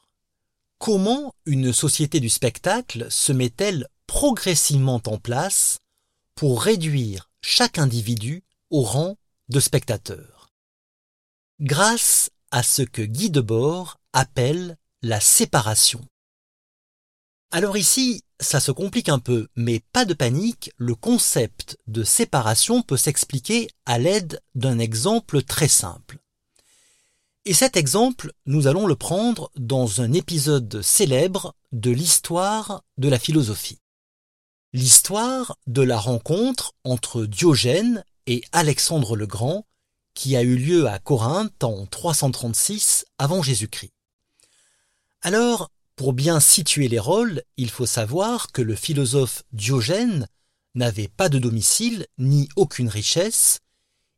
Comment 0.82 1.36
une 1.46 1.74
société 1.74 2.20
du 2.20 2.28
spectacle 2.28 3.06
se 3.12 3.32
met-elle 3.32 3.88
progressivement 4.08 5.00
en 5.06 5.20
place 5.20 5.78
pour 6.34 6.64
réduire 6.64 7.30
chaque 7.44 7.78
individu 7.78 8.44
au 8.72 8.82
rang 8.82 9.16
de 9.50 9.60
spectateur? 9.60 10.50
Grâce 11.60 12.32
à 12.50 12.64
ce 12.64 12.82
que 12.82 13.04
Guy 13.04 13.30
Debord 13.30 14.00
appelle 14.12 14.76
la 15.04 15.20
séparation. 15.20 16.04
Alors 17.52 17.78
ici, 17.78 18.24
ça 18.40 18.60
se 18.60 18.72
complique 18.72 19.10
un 19.10 19.20
peu, 19.20 19.50
mais 19.56 19.84
pas 19.94 20.06
de 20.06 20.16
panique, 20.16 20.72
le 20.78 20.96
concept 20.96 21.78
de 21.86 22.04
séparation 22.04 22.82
peut 22.82 22.98
s'expliquer 22.98 23.70
à 23.86 24.00
l'aide 24.00 24.42
d'un 24.56 24.80
exemple 24.80 25.44
très 25.44 25.68
simple. 25.68 26.21
Et 27.46 27.56
cet 27.56 27.76
exemple, 27.76 28.34
nous 28.46 28.68
allons 28.68 28.86
le 28.86 28.96
prendre 28.96 29.52
dans 29.56 30.02
un 30.02 30.14
épisode 30.14 30.84
célèbre 30.84 31.56
de 31.72 31.90
l'histoire 31.90 32.84
de 32.98 33.10
la 33.10 33.18
philosophie. 33.18 33.80
L'histoire 34.74 35.58
de 35.66 35.82
la 35.82 35.98
rencontre 35.98 36.74
entre 36.84 37.26
Diogène 37.26 38.04
et 38.28 38.44
Alexandre 38.52 39.16
le 39.16 39.26
Grand 39.26 39.66
qui 40.14 40.36
a 40.36 40.44
eu 40.44 40.56
lieu 40.56 40.88
à 40.88 41.00
Corinthe 41.00 41.64
en 41.64 41.88
336 41.88 43.06
avant 43.18 43.42
Jésus-Christ. 43.42 43.94
Alors, 45.24 45.72
pour 45.96 46.14
bien 46.14 46.40
situer 46.40 46.90
les 46.90 47.00
rôles, 47.00 47.42
il 47.58 47.72
faut 47.72 47.88
savoir 47.88 48.52
que 48.52 48.62
le 48.62 48.76
philosophe 48.76 49.44
Diogène 49.52 50.28
n'avait 50.76 51.08
pas 51.08 51.30
de 51.30 51.40
domicile 51.40 52.06
ni 52.20 52.50
aucune 52.56 52.90
richesse, 52.90 53.60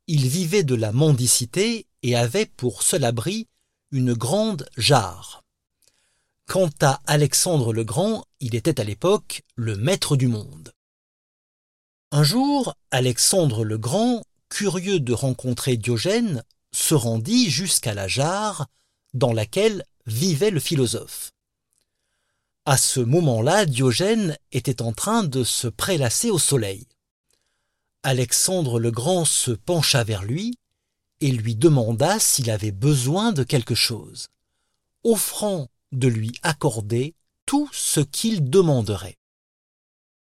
il 0.07 0.27
vivait 0.27 0.63
de 0.63 0.75
la 0.75 0.91
mendicité 0.91 1.87
et 2.01 2.15
avait 2.15 2.45
pour 2.45 2.83
seul 2.83 3.03
abri 3.03 3.47
une 3.91 4.13
grande 4.13 4.67
jarre. 4.77 5.43
Quant 6.45 6.69
à 6.81 7.01
Alexandre 7.05 7.73
le 7.73 7.83
Grand, 7.83 8.25
il 8.39 8.55
était 8.55 8.81
à 8.81 8.83
l'époque 8.83 9.43
le 9.55 9.77
maître 9.77 10.17
du 10.17 10.27
monde. 10.27 10.73
Un 12.11 12.23
jour, 12.23 12.75
Alexandre 12.91 13.63
le 13.63 13.77
Grand, 13.77 14.23
curieux 14.49 14.99
de 14.99 15.13
rencontrer 15.13 15.77
Diogène, 15.77 16.43
se 16.73 16.95
rendit 16.95 17.49
jusqu'à 17.49 17.93
la 17.93 18.07
jarre 18.07 18.67
dans 19.13 19.31
laquelle 19.31 19.85
vivait 20.05 20.51
le 20.51 20.59
philosophe. 20.59 21.31
À 22.65 22.77
ce 22.77 22.99
moment-là, 22.99 23.65
Diogène 23.65 24.37
était 24.51 24.81
en 24.81 24.91
train 24.91 25.23
de 25.23 25.43
se 25.43 25.67
prélasser 25.67 26.29
au 26.29 26.39
soleil. 26.39 26.87
Alexandre 28.03 28.79
le 28.79 28.91
Grand 28.91 29.23
se 29.23 29.51
pencha 29.51 30.03
vers 30.03 30.23
lui 30.23 30.57
et 31.21 31.31
lui 31.31 31.55
demanda 31.55 32.19
s'il 32.19 32.49
avait 32.49 32.73
besoin 32.73 33.31
de 33.31 33.43
quelque 33.43 33.75
chose, 33.75 34.27
offrant 35.05 35.69
de 35.93 36.09
lui 36.09 36.33
accorder 36.43 37.15
tout 37.45 37.69
ce 37.71 38.01
qu'il 38.01 38.49
demanderait. 38.49 39.17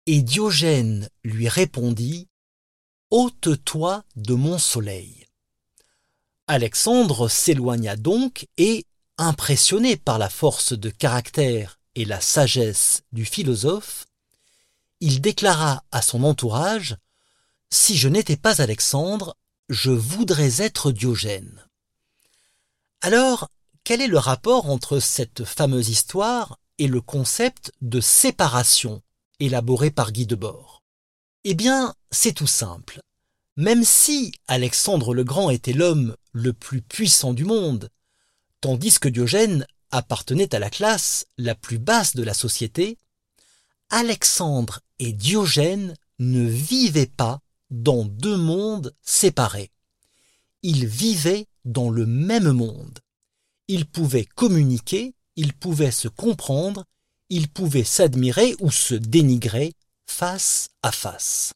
Et 0.05 0.21
Diogène 0.21 1.09
lui 1.25 1.49
répondit 1.49 2.27
Ôte-toi 3.09 4.03
de 4.15 4.33
mon 4.33 4.57
soleil. 4.57 5.25
Alexandre 6.47 7.27
s'éloigna 7.27 7.97
donc 7.97 8.47
et, 8.57 8.85
impressionné 9.17 9.97
par 9.97 10.17
la 10.17 10.29
force 10.29 10.71
de 10.71 10.89
caractère 10.89 11.79
et 11.95 12.05
la 12.05 12.21
sagesse 12.21 13.01
du 13.11 13.25
philosophe, 13.25 14.05
il 15.01 15.19
déclara 15.19 15.83
à 15.91 16.01
son 16.01 16.23
entourage 16.23 16.95
Si 17.69 17.97
je 17.97 18.07
n'étais 18.07 18.37
pas 18.37 18.61
Alexandre, 18.61 19.35
je 19.69 19.91
voudrais 19.91 20.61
être 20.61 20.91
Diogène. 20.91 21.65
Alors, 23.01 23.49
quel 23.83 24.01
est 24.01 24.07
le 24.07 24.17
rapport 24.17 24.69
entre 24.69 24.99
cette 24.99 25.43
fameuse 25.43 25.89
histoire 25.89 26.59
et 26.77 26.87
le 26.87 27.01
concept 27.01 27.71
de 27.81 27.99
séparation 27.99 29.01
élaboré 29.39 29.91
par 29.91 30.11
Guy 30.11 30.25
Debord? 30.25 30.81
Eh 31.43 31.53
bien, 31.53 31.93
c'est 32.11 32.33
tout 32.33 32.47
simple. 32.47 33.01
Même 33.57 33.83
si 33.83 34.33
Alexandre 34.47 35.13
le 35.13 35.23
Grand 35.23 35.49
était 35.49 35.73
l'homme 35.73 36.15
le 36.31 36.53
plus 36.53 36.81
puissant 36.81 37.33
du 37.33 37.43
monde, 37.43 37.89
tandis 38.61 38.99
que 38.99 39.09
Diogène 39.09 39.65
appartenait 39.91 40.53
à 40.53 40.59
la 40.59 40.69
classe 40.69 41.25
la 41.37 41.55
plus 41.55 41.79
basse 41.79 42.15
de 42.15 42.23
la 42.23 42.33
société, 42.33 42.97
Alexandre 43.89 44.81
et 44.99 45.13
Diogène 45.13 45.95
ne 46.19 46.45
vivaient 46.45 47.05
pas 47.05 47.39
dans 47.69 48.05
deux 48.05 48.37
mondes 48.37 48.93
séparés. 49.01 49.71
Ils 50.63 50.85
vivaient 50.85 51.47
dans 51.65 51.89
le 51.89 52.05
même 52.05 52.51
monde. 52.51 52.99
Ils 53.67 53.85
pouvaient 53.85 54.25
communiquer, 54.25 55.13
ils 55.35 55.53
pouvaient 55.53 55.91
se 55.91 56.07
comprendre, 56.07 56.85
ils 57.29 57.49
pouvaient 57.49 57.83
s'admirer 57.83 58.55
ou 58.59 58.71
se 58.71 58.95
dénigrer 58.95 59.73
face 60.05 60.69
à 60.81 60.91
face. 60.91 61.53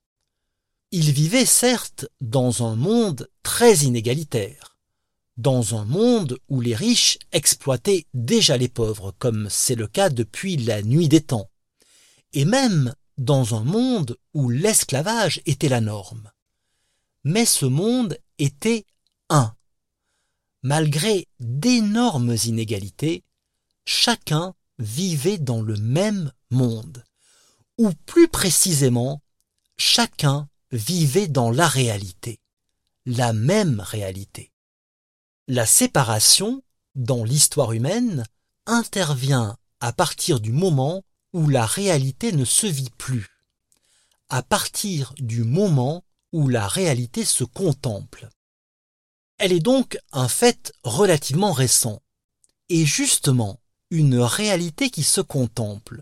Ils 0.91 1.11
vivaient 1.11 1.45
certes 1.45 2.05
dans 2.19 2.67
un 2.67 2.75
monde 2.75 3.29
très 3.43 3.77
inégalitaire, 3.77 4.77
dans 5.37 5.75
un 5.75 5.85
monde 5.85 6.37
où 6.49 6.59
les 6.59 6.75
riches 6.75 7.17
exploitaient 7.31 8.05
déjà 8.13 8.57
les 8.57 8.67
pauvres, 8.67 9.13
comme 9.17 9.47
c'est 9.49 9.75
le 9.75 9.87
cas 9.87 10.09
depuis 10.09 10.57
la 10.57 10.81
nuit 10.81 11.07
des 11.07 11.21
temps, 11.21 11.49
et 12.33 12.43
même 12.43 12.93
dans 13.21 13.53
un 13.53 13.63
monde 13.63 14.17
où 14.33 14.49
l'esclavage 14.49 15.41
était 15.45 15.69
la 15.69 15.79
norme. 15.79 16.31
Mais 17.23 17.45
ce 17.45 17.67
monde 17.67 18.17
était 18.39 18.87
un. 19.29 19.55
Malgré 20.63 21.27
d'énormes 21.39 22.35
inégalités, 22.45 23.23
chacun 23.85 24.55
vivait 24.79 25.37
dans 25.37 25.61
le 25.61 25.77
même 25.77 26.31
monde, 26.49 27.03
ou 27.77 27.91
plus 28.07 28.27
précisément, 28.27 29.21
chacun 29.77 30.49
vivait 30.71 31.27
dans 31.27 31.51
la 31.51 31.67
réalité, 31.67 32.39
la 33.05 33.33
même 33.33 33.81
réalité. 33.81 34.51
La 35.47 35.67
séparation, 35.67 36.63
dans 36.95 37.23
l'histoire 37.23 37.73
humaine, 37.73 38.23
intervient 38.65 39.57
à 39.79 39.93
partir 39.93 40.39
du 40.39 40.51
moment 40.51 41.03
où 41.33 41.47
la 41.47 41.65
réalité 41.65 42.31
ne 42.31 42.45
se 42.45 42.67
vit 42.67 42.89
plus, 42.97 43.27
à 44.29 44.43
partir 44.43 45.13
du 45.17 45.43
moment 45.43 46.03
où 46.31 46.47
la 46.47 46.67
réalité 46.67 47.25
se 47.25 47.43
contemple. 47.43 48.29
Elle 49.37 49.53
est 49.53 49.59
donc 49.59 49.97
un 50.11 50.27
fait 50.27 50.73
relativement 50.83 51.51
récent, 51.51 52.01
et 52.69 52.85
justement 52.85 53.59
une 53.89 54.19
réalité 54.19 54.89
qui 54.89 55.03
se 55.03 55.21
contemple, 55.21 56.01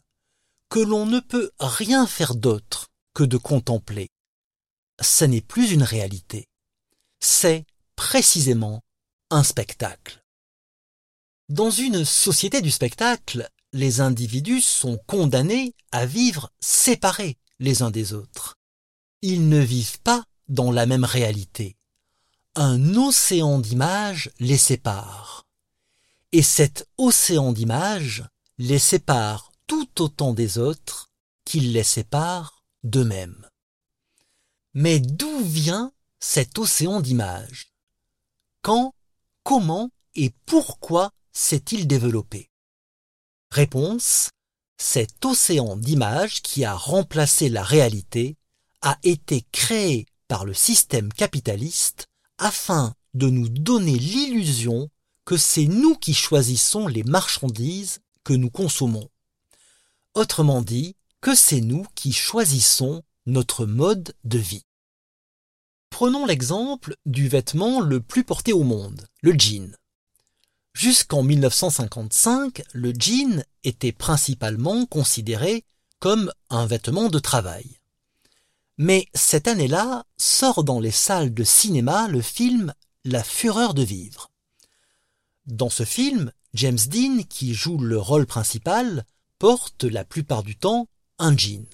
que 0.69 0.79
l'on 0.79 1.05
ne 1.05 1.19
peut 1.19 1.51
rien 1.59 2.05
faire 2.05 2.35
d'autre 2.35 2.91
que 3.13 3.23
de 3.23 3.37
contempler. 3.37 4.09
Ce 5.01 5.25
n'est 5.25 5.41
plus 5.41 5.71
une 5.71 5.83
réalité, 5.83 6.47
c'est 7.19 7.65
précisément 7.95 8.83
un 9.29 9.43
spectacle. 9.43 10.23
Dans 11.49 11.71
une 11.71 12.05
société 12.05 12.61
du 12.61 12.69
spectacle, 12.69 13.49
les 13.73 14.01
individus 14.01 14.61
sont 14.61 14.97
condamnés 15.05 15.75
à 15.91 16.05
vivre 16.05 16.51
séparés 16.59 17.37
les 17.59 17.81
uns 17.81 17.91
des 17.91 18.13
autres. 18.13 18.57
Ils 19.21 19.49
ne 19.49 19.59
vivent 19.59 20.01
pas 20.01 20.23
dans 20.47 20.71
la 20.71 20.85
même 20.85 21.03
réalité. 21.03 21.77
Un 22.55 22.95
océan 22.95 23.59
d'images 23.59 24.31
les 24.39 24.57
sépare. 24.57 25.45
Et 26.31 26.41
cet 26.41 26.87
océan 26.97 27.51
d'images 27.53 28.23
les 28.57 28.79
sépare 28.79 29.51
tout 29.67 30.01
autant 30.01 30.33
des 30.33 30.57
autres 30.57 31.11
qu'il 31.45 31.73
les 31.73 31.83
sépare 31.83 32.63
d'eux-mêmes. 32.83 33.47
Mais 34.73 34.99
d'où 34.99 35.39
vient 35.43 35.91
cet 36.19 36.57
océan 36.59 37.01
d'images? 37.01 37.73
Quand, 38.61 38.93
comment 39.43 39.89
et 40.15 40.31
pourquoi 40.45 41.11
s'est-il 41.31 41.87
développé? 41.87 42.48
Réponse 43.51 44.29
Cet 44.77 45.25
océan 45.25 45.75
d'images 45.75 46.41
qui 46.41 46.65
a 46.65 46.75
remplacé 46.75 47.49
la 47.49 47.63
réalité 47.63 48.37
a 48.81 48.97
été 49.03 49.45
créé 49.51 50.05
par 50.27 50.45
le 50.45 50.53
système 50.53 51.11
capitaliste 51.11 52.05
afin 52.37 52.93
de 53.15 53.29
nous 53.29 53.49
donner 53.49 53.97
l'illusion 53.97 54.89
que 55.25 55.35
c'est 55.35 55.65
nous 55.65 55.95
qui 55.95 56.13
choisissons 56.13 56.87
les 56.87 57.03
marchandises 57.03 57.99
que 58.23 58.33
nous 58.33 58.51
consommons. 58.51 59.09
Autrement 60.13 60.61
dit, 60.61 60.95
que 61.21 61.35
c'est 61.35 61.61
nous 61.61 61.85
qui 61.95 62.13
choisissons 62.13 63.03
notre 63.25 63.65
mode 63.65 64.15
de 64.23 64.37
vie. 64.37 64.63
Prenons 65.89 66.25
l'exemple 66.25 66.95
du 67.05 67.27
vêtement 67.27 67.81
le 67.81 67.99
plus 67.99 68.23
porté 68.23 68.53
au 68.53 68.63
monde, 68.63 69.07
le 69.21 69.33
jean. 69.37 69.75
Jusqu'en 70.79 71.23
1955, 71.23 72.63
le 72.71 72.93
jean 72.97 73.43
était 73.65 73.91
principalement 73.91 74.85
considéré 74.85 75.65
comme 75.99 76.31
un 76.49 76.65
vêtement 76.67 77.09
de 77.09 77.19
travail. 77.19 77.81
Mais 78.77 79.05
cette 79.13 79.49
année-là 79.49 80.05
sort 80.15 80.63
dans 80.63 80.79
les 80.79 80.91
salles 80.91 81.33
de 81.33 81.43
cinéma 81.43 82.07
le 82.07 82.21
film 82.21 82.73
La 83.03 83.25
fureur 83.25 83.73
de 83.73 83.81
vivre. 83.81 84.31
Dans 85.47 85.69
ce 85.69 85.83
film, 85.83 86.31
James 86.53 86.79
Dean, 86.87 87.23
qui 87.27 87.53
joue 87.53 87.77
le 87.77 87.99
rôle 87.99 88.25
principal, 88.25 89.03
porte 89.37 89.83
la 89.83 90.05
plupart 90.05 90.43
du 90.43 90.55
temps 90.55 90.87
un 91.17 91.35
jean. 91.35 91.67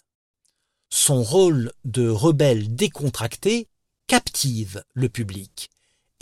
Son 0.89 1.21
rôle 1.21 1.71
de 1.83 2.09
rebelle 2.09 2.73
décontracté 2.73 3.67
captive 4.07 4.83
le 4.95 5.09
public 5.09 5.69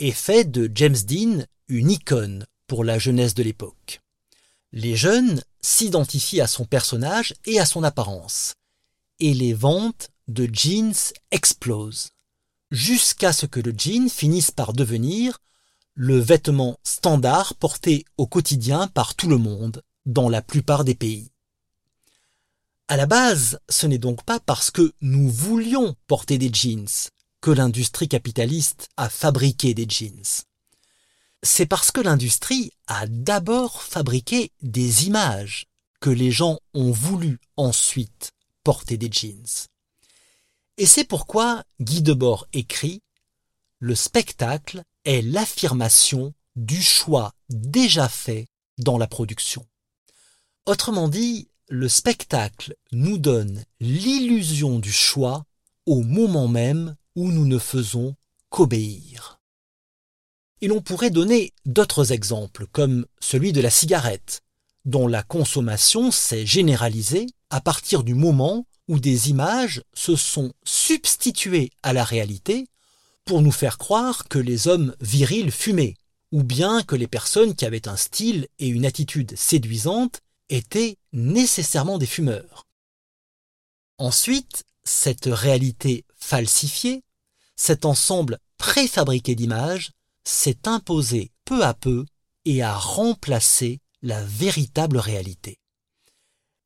et 0.00 0.12
fait 0.12 0.44
de 0.44 0.70
James 0.74 1.00
Dean 1.08 1.46
une 1.68 1.90
icône 1.90 2.44
pour 2.66 2.84
la 2.84 2.98
jeunesse 2.98 3.34
de 3.34 3.42
l'époque. 3.42 4.00
Les 4.72 4.96
jeunes 4.96 5.42
s'identifient 5.60 6.40
à 6.40 6.46
son 6.46 6.64
personnage 6.64 7.34
et 7.44 7.60
à 7.60 7.66
son 7.66 7.84
apparence, 7.84 8.54
et 9.20 9.34
les 9.34 9.54
ventes 9.54 10.10
de 10.28 10.48
jeans 10.52 10.94
explosent, 11.30 12.10
jusqu'à 12.70 13.32
ce 13.32 13.46
que 13.46 13.60
le 13.60 13.72
jean 13.76 14.08
finisse 14.08 14.50
par 14.50 14.72
devenir 14.72 15.40
le 15.94 16.18
vêtement 16.18 16.78
standard 16.82 17.54
porté 17.54 18.04
au 18.16 18.26
quotidien 18.26 18.88
par 18.88 19.14
tout 19.14 19.28
le 19.28 19.38
monde, 19.38 19.82
dans 20.06 20.28
la 20.28 20.42
plupart 20.42 20.84
des 20.84 20.94
pays. 20.94 21.30
À 22.88 22.96
la 22.96 23.06
base, 23.06 23.58
ce 23.70 23.86
n'est 23.86 23.98
donc 23.98 24.24
pas 24.24 24.40
parce 24.40 24.70
que 24.70 24.92
nous 25.00 25.30
voulions 25.30 25.94
porter 26.06 26.36
des 26.36 26.52
jeans 26.52 27.08
que 27.40 27.50
l'industrie 27.50 28.08
capitaliste 28.08 28.88
a 28.96 29.08
fabriqué 29.08 29.72
des 29.72 29.86
jeans. 29.88 30.44
C'est 31.46 31.66
parce 31.66 31.90
que 31.90 32.00
l'industrie 32.00 32.72
a 32.86 33.06
d'abord 33.06 33.82
fabriqué 33.82 34.50
des 34.62 35.06
images 35.06 35.66
que 36.00 36.08
les 36.08 36.30
gens 36.30 36.58
ont 36.72 36.90
voulu 36.90 37.38
ensuite 37.58 38.32
porter 38.62 38.96
des 38.96 39.12
jeans. 39.12 39.66
Et 40.78 40.86
c'est 40.86 41.04
pourquoi 41.04 41.62
Guy 41.80 42.00
Debord 42.00 42.46
écrit 42.54 43.02
Le 43.78 43.94
spectacle 43.94 44.84
est 45.04 45.20
l'affirmation 45.20 46.32
du 46.56 46.82
choix 46.82 47.34
déjà 47.50 48.08
fait 48.08 48.46
dans 48.78 48.96
la 48.96 49.06
production. 49.06 49.66
Autrement 50.64 51.08
dit, 51.08 51.48
le 51.68 51.90
spectacle 51.90 52.74
nous 52.90 53.18
donne 53.18 53.66
l'illusion 53.80 54.78
du 54.78 54.92
choix 54.92 55.44
au 55.84 56.00
moment 56.00 56.48
même 56.48 56.96
où 57.16 57.30
nous 57.30 57.44
ne 57.44 57.58
faisons 57.58 58.16
qu'obéir. 58.48 59.42
Et 60.64 60.66
l'on 60.66 60.80
pourrait 60.80 61.10
donner 61.10 61.52
d'autres 61.66 62.12
exemples, 62.12 62.66
comme 62.72 63.04
celui 63.20 63.52
de 63.52 63.60
la 63.60 63.68
cigarette, 63.68 64.40
dont 64.86 65.06
la 65.06 65.22
consommation 65.22 66.10
s'est 66.10 66.46
généralisée 66.46 67.26
à 67.50 67.60
partir 67.60 68.02
du 68.02 68.14
moment 68.14 68.66
où 68.88 68.98
des 68.98 69.28
images 69.28 69.82
se 69.92 70.16
sont 70.16 70.54
substituées 70.64 71.70
à 71.82 71.92
la 71.92 72.02
réalité 72.02 72.66
pour 73.26 73.42
nous 73.42 73.52
faire 73.52 73.76
croire 73.76 74.26
que 74.26 74.38
les 74.38 74.66
hommes 74.66 74.96
virils 75.02 75.50
fumaient, 75.50 75.96
ou 76.32 76.42
bien 76.42 76.82
que 76.82 76.96
les 76.96 77.08
personnes 77.08 77.54
qui 77.54 77.66
avaient 77.66 77.86
un 77.86 77.98
style 77.98 78.48
et 78.58 78.68
une 78.68 78.86
attitude 78.86 79.36
séduisante 79.36 80.22
étaient 80.48 80.96
nécessairement 81.12 81.98
des 81.98 82.06
fumeurs. 82.06 82.66
Ensuite, 83.98 84.64
cette 84.82 85.26
réalité 85.26 86.06
falsifiée, 86.16 87.02
cet 87.54 87.84
ensemble 87.84 88.38
préfabriqué 88.56 89.34
d'images, 89.34 89.90
s'est 90.24 90.66
imposé 90.66 91.32
peu 91.44 91.64
à 91.64 91.74
peu 91.74 92.04
et 92.44 92.62
a 92.62 92.76
remplacé 92.76 93.80
la 94.02 94.22
véritable 94.24 94.98
réalité. 94.98 95.58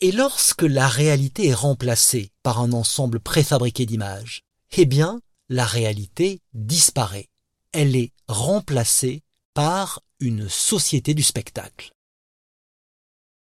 Et 0.00 0.12
lorsque 0.12 0.62
la 0.62 0.86
réalité 0.86 1.48
est 1.48 1.54
remplacée 1.54 2.30
par 2.42 2.60
un 2.60 2.72
ensemble 2.72 3.20
préfabriqué 3.20 3.84
d'images, 3.84 4.42
eh 4.76 4.86
bien, 4.86 5.20
la 5.48 5.64
réalité 5.64 6.40
disparaît. 6.52 7.28
Elle 7.72 7.96
est 7.96 8.12
remplacée 8.28 9.22
par 9.54 10.00
une 10.20 10.48
société 10.48 11.14
du 11.14 11.22
spectacle. 11.22 11.90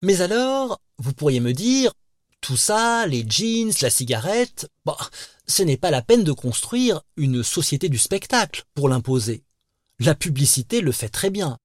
Mais 0.01 0.21
alors, 0.21 0.81
vous 0.97 1.13
pourriez 1.13 1.39
me 1.39 1.53
dire, 1.53 1.93
tout 2.41 2.57
ça, 2.57 3.05
les 3.05 3.23
jeans, 3.27 3.71
la 3.81 3.89
cigarette, 3.89 4.67
bah, 4.83 4.97
ce 5.47 5.63
n'est 5.63 5.77
pas 5.77 5.91
la 5.91 6.01
peine 6.01 6.23
de 6.23 6.31
construire 6.31 7.01
une 7.15 7.43
société 7.43 7.87
du 7.87 7.99
spectacle 7.99 8.63
pour 8.73 8.89
l'imposer. 8.89 9.43
La 10.03 10.15
publicité 10.15 10.81
le 10.81 10.91
fait 10.91 11.09
très 11.09 11.29
bien. 11.29 11.59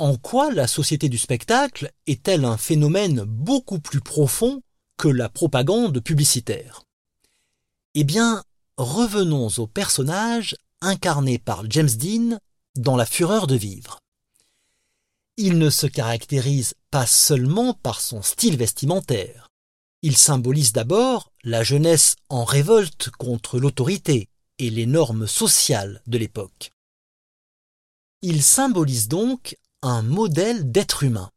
En 0.00 0.16
quoi 0.16 0.52
la 0.52 0.66
société 0.66 1.08
du 1.08 1.18
spectacle 1.18 1.92
est-elle 2.08 2.44
un 2.44 2.56
phénomène 2.56 3.22
beaucoup 3.22 3.78
plus 3.78 4.00
profond 4.00 4.60
que 4.96 5.06
la 5.06 5.28
propagande 5.28 6.00
publicitaire? 6.00 6.82
Eh 7.94 8.02
bien, 8.02 8.42
revenons 8.76 9.50
au 9.58 9.68
personnage 9.68 10.56
incarné 10.80 11.38
par 11.38 11.62
James 11.70 11.88
Dean 11.88 12.40
dans 12.74 12.96
La 12.96 13.06
Fureur 13.06 13.46
de 13.46 13.54
vivre. 13.54 14.00
Il 15.36 15.58
ne 15.58 15.70
se 15.70 15.86
caractérise 15.86 16.74
pas 16.90 17.06
seulement 17.06 17.72
par 17.72 18.00
son 18.00 18.20
style 18.20 18.56
vestimentaire. 18.56 19.46
Il 20.02 20.16
symbolise 20.16 20.72
d'abord 20.72 21.30
la 21.44 21.62
jeunesse 21.62 22.16
en 22.30 22.42
révolte 22.42 23.10
contre 23.10 23.60
l'autorité 23.60 24.28
et 24.58 24.70
les 24.70 24.86
normes 24.86 25.28
sociales 25.28 26.02
de 26.08 26.18
l'époque. 26.18 26.72
Il 28.20 28.42
symbolise 28.42 29.06
donc 29.06 29.56
un 29.80 30.02
modèle 30.02 30.72
d'être 30.72 31.04
humain, 31.04 31.30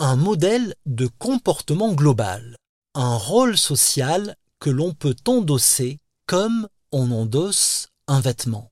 un 0.00 0.16
modèle 0.16 0.74
de 0.84 1.06
comportement 1.06 1.92
global, 1.92 2.56
un 2.94 3.16
rôle 3.16 3.56
social 3.56 4.36
que 4.58 4.68
l'on 4.68 4.94
peut 4.94 5.14
endosser 5.28 6.00
comme 6.26 6.68
on 6.90 7.12
endosse 7.12 7.88
un 8.08 8.20
vêtement. 8.20 8.68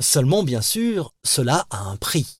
Seulement, 0.00 0.42
bien 0.42 0.60
sûr, 0.60 1.12
cela 1.24 1.68
a 1.70 1.82
un 1.82 1.96
prix. 1.96 2.38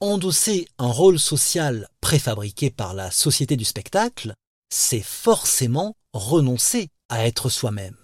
Endosser 0.00 0.68
un 0.76 0.90
rôle 0.90 1.18
social 1.18 1.88
préfabriqué 2.02 2.68
par 2.68 2.92
la 2.92 3.10
société 3.10 3.56
du 3.56 3.64
spectacle, 3.64 4.34
c'est 4.68 5.02
forcément 5.02 5.96
renoncer 6.12 6.90
à 7.08 7.26
être 7.26 7.48
soi-même. 7.48 7.96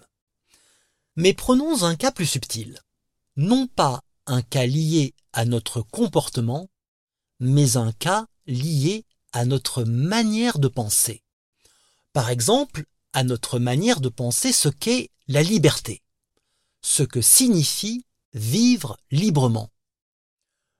Mais 1.15 1.33
prenons 1.33 1.83
un 1.83 1.95
cas 1.95 2.11
plus 2.11 2.25
subtil. 2.25 2.79
Non 3.35 3.67
pas 3.67 4.01
un 4.25 4.41
cas 4.41 4.65
lié 4.65 5.13
à 5.37 5.45
notre 5.45 5.83
comportement, 5.83 6.67
mais 7.39 7.77
un 7.77 7.91
cas 7.91 8.25
lié 8.47 9.05
à 9.33 9.45
notre 9.45 9.83
manière 9.83 10.57
de 10.57 10.67
penser. 10.67 11.21
Par 12.11 12.31
exemple, 12.31 12.85
à 13.13 13.23
notre 13.23 13.59
manière 13.59 14.01
de 14.01 14.09
penser 14.09 14.51
ce 14.51 14.67
qu'est 14.67 15.11
la 15.27 15.43
liberté, 15.43 16.01
ce 16.81 17.03
que 17.03 17.21
signifie 17.21 18.03
vivre 18.33 18.97
librement. 19.11 19.69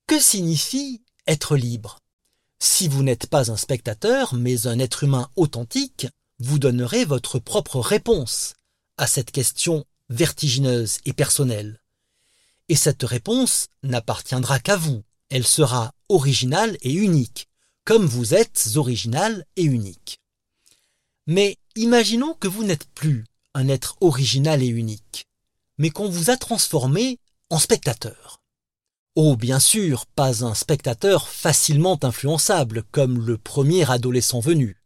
Que 0.07 0.19
signifie 0.19 1.03
être 1.27 1.55
libre? 1.55 1.99
Si 2.57 2.87
vous 2.87 3.03
n'êtes 3.03 3.27
pas 3.27 3.51
un 3.51 3.57
spectateur, 3.57 4.33
mais 4.33 4.65
un 4.65 4.79
être 4.79 5.03
humain 5.03 5.29
authentique, 5.35 6.07
vous 6.39 6.57
donnerez 6.57 7.05
votre 7.05 7.37
propre 7.37 7.79
réponse 7.79 8.55
à 8.97 9.05
cette 9.05 9.29
question 9.29 9.85
vertigineuse 10.09 10.97
et 11.05 11.13
personnelle. 11.13 11.79
Et 12.69 12.75
cette 12.75 13.03
réponse 13.03 13.67
n'appartiendra 13.83 14.59
qu'à 14.59 14.75
vous, 14.75 15.03
elle 15.29 15.45
sera 15.45 15.93
originale 16.09 16.77
et 16.81 16.93
unique, 16.93 17.47
comme 17.85 18.05
vous 18.05 18.33
êtes 18.33 18.69
original 18.75 19.45
et 19.55 19.63
unique. 19.63 20.19
Mais 21.27 21.57
imaginons 21.75 22.33
que 22.33 22.47
vous 22.47 22.63
n'êtes 22.63 22.89
plus 22.91 23.25
un 23.53 23.67
être 23.69 23.97
original 24.01 24.61
et 24.61 24.67
unique, 24.67 25.25
mais 25.77 25.89
qu'on 25.89 26.09
vous 26.09 26.29
a 26.29 26.37
transformé 26.37 27.19
en 27.49 27.59
spectateur. 27.59 28.41
Oh, 29.15 29.35
bien 29.35 29.59
sûr, 29.59 30.05
pas 30.05 30.45
un 30.45 30.53
spectateur 30.53 31.27
facilement 31.27 31.97
influençable, 32.03 32.83
comme 32.91 33.25
le 33.25 33.37
premier 33.37 33.89
adolescent 33.89 34.39
venu. 34.39 34.77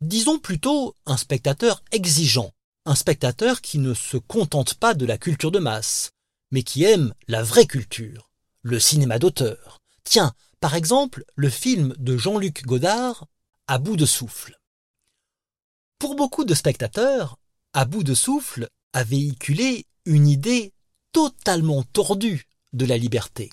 Disons 0.00 0.38
plutôt 0.38 0.94
un 1.04 1.16
spectateur 1.16 1.82
exigeant, 1.90 2.52
un 2.86 2.94
spectateur 2.94 3.60
qui 3.60 3.78
ne 3.78 3.92
se 3.92 4.16
contente 4.16 4.74
pas 4.74 4.94
de 4.94 5.04
la 5.04 5.18
culture 5.18 5.50
de 5.50 5.58
masse, 5.58 6.12
mais 6.50 6.62
qui 6.62 6.84
aime 6.84 7.14
la 7.28 7.42
vraie 7.42 7.66
culture, 7.66 8.30
le 8.62 8.78
cinéma 8.80 9.18
d'auteur. 9.18 9.80
Tiens, 10.04 10.32
par 10.60 10.74
exemple, 10.74 11.24
le 11.36 11.48
film 11.48 11.94
de 11.98 12.16
Jean-Luc 12.16 12.64
Godard, 12.64 13.26
À 13.66 13.78
bout 13.78 13.96
de 13.96 14.06
souffle. 14.06 14.58
Pour 15.98 16.16
beaucoup 16.16 16.44
de 16.44 16.54
spectateurs, 16.54 17.38
à 17.72 17.84
bout 17.84 18.02
de 18.02 18.14
souffle, 18.14 18.68
a 18.92 19.04
véhiculé 19.04 19.86
une 20.04 20.26
idée 20.26 20.72
totalement 21.12 21.82
tordue 21.82 22.46
de 22.72 22.84
la 22.84 22.96
liberté. 22.96 23.50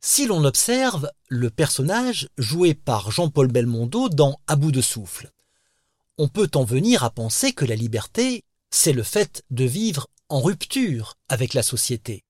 Si 0.00 0.26
l'on 0.26 0.44
observe 0.44 1.10
le 1.28 1.50
personnage 1.50 2.28
joué 2.38 2.74
par 2.74 3.10
Jean-Paul 3.10 3.48
Belmondo 3.48 4.08
dans 4.08 4.40
À 4.46 4.56
bout 4.56 4.72
de 4.72 4.80
souffle, 4.80 5.30
on 6.18 6.28
peut 6.28 6.50
en 6.54 6.64
venir 6.64 7.04
à 7.04 7.10
penser 7.10 7.52
que 7.52 7.64
la 7.64 7.76
liberté, 7.76 8.44
c'est 8.70 8.92
le 8.92 9.02
fait 9.02 9.44
de 9.50 9.64
vivre 9.64 10.08
en 10.32 10.40
rupture 10.40 11.18
avec 11.28 11.52
la 11.52 11.62
société, 11.62 12.24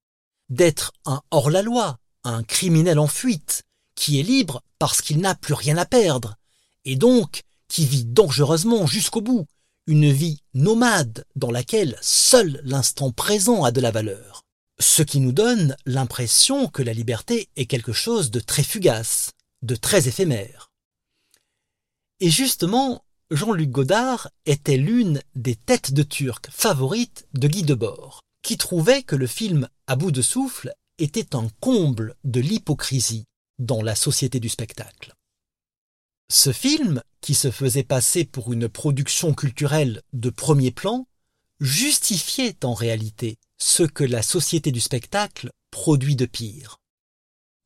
d'être 0.48 0.92
un 1.06 1.22
hors-la-loi, 1.30 1.98
un 2.24 2.42
criminel 2.42 2.98
en 2.98 3.06
fuite, 3.06 3.62
qui 3.94 4.18
est 4.18 4.24
libre 4.24 4.60
parce 4.80 5.00
qu'il 5.00 5.20
n'a 5.20 5.36
plus 5.36 5.54
rien 5.54 5.76
à 5.76 5.86
perdre, 5.86 6.34
et 6.84 6.96
donc 6.96 7.42
qui 7.68 7.86
vit 7.86 8.04
dangereusement 8.04 8.86
jusqu'au 8.86 9.20
bout, 9.20 9.46
une 9.86 10.10
vie 10.10 10.40
nomade 10.52 11.24
dans 11.36 11.52
laquelle 11.52 11.96
seul 12.02 12.60
l'instant 12.64 13.12
présent 13.12 13.62
a 13.62 13.70
de 13.70 13.80
la 13.80 13.92
valeur. 13.92 14.42
Ce 14.80 15.02
qui 15.02 15.20
nous 15.20 15.32
donne 15.32 15.76
l'impression 15.86 16.66
que 16.66 16.82
la 16.82 16.94
liberté 16.94 17.50
est 17.54 17.66
quelque 17.66 17.92
chose 17.92 18.32
de 18.32 18.40
très 18.40 18.64
fugace, 18.64 19.30
de 19.62 19.76
très 19.76 20.08
éphémère. 20.08 20.72
Et 22.18 22.30
justement, 22.30 23.04
Jean-Luc 23.32 23.70
Godard 23.70 24.28
était 24.44 24.76
l'une 24.76 25.22
des 25.34 25.56
têtes 25.56 25.94
de 25.94 26.02
Turc 26.02 26.50
favorites 26.50 27.26
de 27.32 27.48
Guy 27.48 27.62
Debord, 27.62 28.20
qui 28.42 28.58
trouvait 28.58 29.02
que 29.02 29.16
le 29.16 29.26
film 29.26 29.68
À 29.86 29.96
bout 29.96 30.10
de 30.10 30.20
souffle 30.20 30.74
était 30.98 31.34
un 31.34 31.48
comble 31.60 32.14
de 32.24 32.40
l'hypocrisie 32.40 33.24
dans 33.58 33.80
la 33.80 33.94
société 33.94 34.38
du 34.38 34.50
spectacle. 34.50 35.14
Ce 36.30 36.52
film, 36.52 37.02
qui 37.22 37.34
se 37.34 37.50
faisait 37.50 37.84
passer 37.84 38.24
pour 38.24 38.52
une 38.52 38.68
production 38.68 39.32
culturelle 39.32 40.02
de 40.12 40.28
premier 40.28 40.70
plan, 40.70 41.06
justifiait 41.58 42.62
en 42.64 42.74
réalité 42.74 43.38
ce 43.58 43.82
que 43.82 44.04
la 44.04 44.22
société 44.22 44.72
du 44.72 44.80
spectacle 44.80 45.50
produit 45.70 46.16
de 46.16 46.26
pire. 46.26 46.80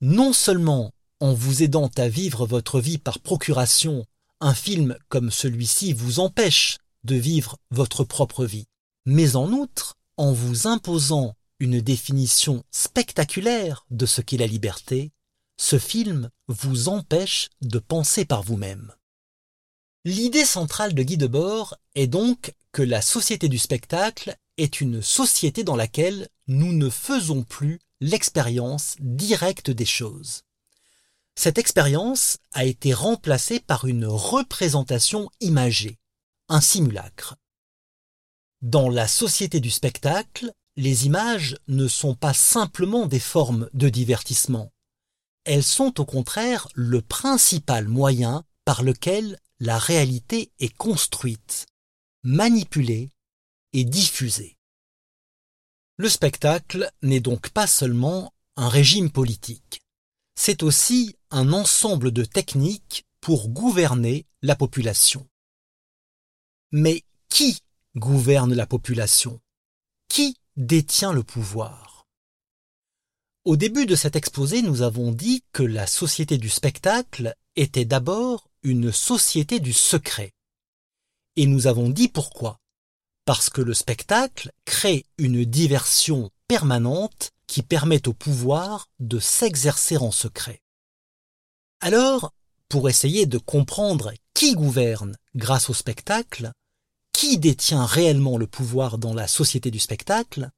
Non 0.00 0.32
seulement 0.32 0.92
en 1.18 1.32
vous 1.32 1.64
aidant 1.64 1.90
à 1.96 2.08
vivre 2.08 2.46
votre 2.46 2.78
vie 2.78 2.98
par 2.98 3.18
procuration, 3.18 4.06
un 4.40 4.54
film 4.54 4.96
comme 5.08 5.30
celui-ci 5.30 5.92
vous 5.92 6.20
empêche 6.20 6.78
de 7.04 7.14
vivre 7.14 7.56
votre 7.70 8.04
propre 8.04 8.44
vie, 8.44 8.66
mais 9.04 9.36
en 9.36 9.50
outre, 9.52 9.96
en 10.16 10.32
vous 10.32 10.66
imposant 10.66 11.34
une 11.58 11.80
définition 11.80 12.64
spectaculaire 12.70 13.86
de 13.90 14.06
ce 14.06 14.20
qu'est 14.20 14.36
la 14.36 14.46
liberté, 14.46 15.12
ce 15.58 15.78
film 15.78 16.30
vous 16.48 16.88
empêche 16.88 17.48
de 17.62 17.78
penser 17.78 18.24
par 18.24 18.42
vous-même. 18.42 18.92
L'idée 20.04 20.44
centrale 20.44 20.94
de 20.94 21.02
Guy 21.02 21.16
Debord 21.16 21.76
est 21.94 22.06
donc 22.06 22.54
que 22.72 22.82
la 22.82 23.00
société 23.00 23.48
du 23.48 23.58
spectacle 23.58 24.36
est 24.58 24.80
une 24.80 25.02
société 25.02 25.64
dans 25.64 25.76
laquelle 25.76 26.28
nous 26.46 26.72
ne 26.72 26.90
faisons 26.90 27.42
plus 27.42 27.80
l'expérience 28.00 28.96
directe 29.00 29.70
des 29.70 29.86
choses. 29.86 30.42
Cette 31.38 31.58
expérience 31.58 32.38
a 32.52 32.64
été 32.64 32.92
remplacée 32.94 33.60
par 33.60 33.86
une 33.86 34.06
représentation 34.06 35.30
imagée, 35.40 35.98
un 36.48 36.60
simulacre. 36.60 37.36
Dans 38.62 38.88
la 38.88 39.06
société 39.06 39.60
du 39.60 39.70
spectacle, 39.70 40.50
les 40.76 41.06
images 41.06 41.56
ne 41.68 41.88
sont 41.88 42.14
pas 42.14 42.34
simplement 42.34 43.06
des 43.06 43.20
formes 43.20 43.68
de 43.74 43.88
divertissement, 43.88 44.72
elles 45.46 45.62
sont 45.62 46.00
au 46.00 46.04
contraire 46.04 46.66
le 46.74 47.00
principal 47.00 47.86
moyen 47.86 48.44
par 48.64 48.82
lequel 48.82 49.38
la 49.60 49.78
réalité 49.78 50.50
est 50.58 50.76
construite, 50.76 51.66
manipulée 52.24 53.12
et 53.72 53.84
diffusée. 53.84 54.58
Le 55.98 56.08
spectacle 56.08 56.90
n'est 57.02 57.20
donc 57.20 57.50
pas 57.50 57.68
seulement 57.68 58.34
un 58.56 58.68
régime 58.68 59.10
politique, 59.10 59.82
c'est 60.34 60.64
aussi 60.64 61.16
un 61.30 61.52
ensemble 61.52 62.10
de 62.12 62.24
techniques 62.24 63.06
pour 63.20 63.48
gouverner 63.48 64.26
la 64.42 64.56
population. 64.56 65.26
Mais 66.72 67.02
qui 67.28 67.60
gouverne 67.96 68.54
la 68.54 68.66
population? 68.66 69.40
Qui 70.08 70.36
détient 70.56 71.12
le 71.12 71.22
pouvoir? 71.22 72.06
Au 73.44 73.56
début 73.56 73.86
de 73.86 73.94
cet 73.94 74.16
exposé, 74.16 74.62
nous 74.62 74.82
avons 74.82 75.12
dit 75.12 75.44
que 75.52 75.62
la 75.62 75.86
société 75.86 76.36
du 76.38 76.48
spectacle 76.48 77.34
était 77.54 77.84
d'abord 77.84 78.50
une 78.62 78.92
société 78.92 79.60
du 79.60 79.72
secret. 79.72 80.32
Et 81.36 81.46
nous 81.46 81.66
avons 81.66 81.88
dit 81.88 82.08
pourquoi. 82.08 82.58
Parce 83.24 83.50
que 83.50 83.60
le 83.60 83.74
spectacle 83.74 84.50
crée 84.64 85.06
une 85.18 85.44
diversion 85.44 86.30
permanente 86.48 87.30
qui 87.46 87.62
permet 87.62 88.08
au 88.08 88.12
pouvoir 88.12 88.88
de 88.98 89.18
s'exercer 89.18 89.96
en 89.96 90.10
secret. 90.10 90.60
Alors, 91.80 92.32
pour 92.68 92.88
essayer 92.88 93.26
de 93.26 93.38
comprendre 93.38 94.12
qui 94.34 94.54
gouverne 94.54 95.16
grâce 95.34 95.70
au 95.70 95.74
spectacle, 95.74 96.52
qui 97.12 97.38
détient 97.38 97.86
réellement 97.86 98.38
le 98.38 98.46
pouvoir 98.46 98.98
dans 98.98 99.14
la 99.14 99.28
société 99.28 99.70
du 99.70 99.78
spectacle, 99.78 100.50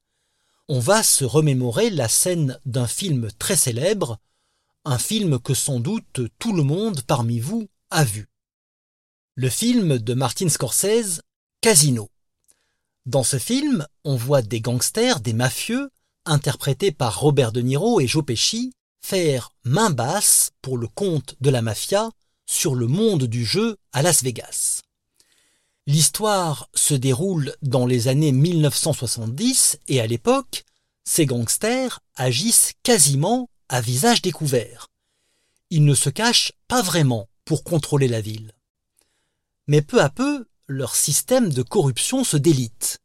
on 0.69 0.81
va 0.81 1.03
se 1.03 1.25
remémorer 1.25 1.91
la 1.91 2.09
scène 2.09 2.59
d'un 2.67 2.87
film 2.87 3.29
très 3.39 3.57
célèbre, 3.57 4.19
un 4.85 4.99
film 4.99 5.39
que 5.39 5.55
sans 5.55 5.81
doute 5.81 6.21
tout 6.39 6.53
le 6.53 6.63
monde 6.63 7.03
parmi 7.03 7.41
vous 7.41 7.69
a 7.91 8.05
vu. 8.05 8.29
Le 9.35 9.49
film 9.49 9.99
de 9.99 10.15
Martin 10.15 10.49
Scorsese, 10.49 11.23
Casino. 11.61 12.11
Dans 13.07 13.23
ce 13.23 13.39
film, 13.39 13.87
on 14.05 14.17
voit 14.17 14.43
des 14.43 14.61
gangsters, 14.61 15.21
des 15.21 15.33
mafieux, 15.33 15.91
interprétés 16.25 16.93
par 16.93 17.21
Robert 17.21 17.53
De 17.53 17.61
Niro 17.61 18.01
et 18.01 18.07
Joe 18.07 18.25
Pesci, 18.25 18.73
faire 19.09 19.55
main 19.65 19.89
basse 19.89 20.51
pour 20.61 20.77
le 20.77 20.87
compte 20.87 21.35
de 21.41 21.49
la 21.49 21.63
mafia 21.63 22.11
sur 22.45 22.75
le 22.75 22.87
monde 22.87 23.25
du 23.25 23.43
jeu 23.43 23.79
à 23.95 24.03
Las 24.03 24.23
Vegas. 24.23 24.83
L'histoire 25.87 26.69
se 26.75 26.93
déroule 26.93 27.57
dans 27.63 27.87
les 27.87 28.09
années 28.09 28.33
1970 28.33 29.79
et 29.89 30.03
à 30.03 30.07
l'époque, 30.07 30.67
ces 31.05 31.25
gangsters 31.25 32.01
agissent 32.17 32.75
quasiment 32.83 33.49
à 33.71 33.81
visage 33.81 34.21
découvert. 34.21 34.89
Ils 35.71 35.87
ne 35.87 35.95
se 35.95 36.11
cachent 36.11 36.53
pas 36.69 36.83
vraiment 36.83 37.31
pour 37.47 37.65
contrôler 37.65 38.09
la 38.09 38.21
ville. 38.21 38.53
Mais 39.69 39.81
peu 39.81 40.03
à 40.03 40.11
peu, 40.11 40.47
leur 40.67 40.95
système 40.95 41.51
de 41.51 41.63
corruption 41.63 42.25
se 42.25 42.37
délite 42.37 42.99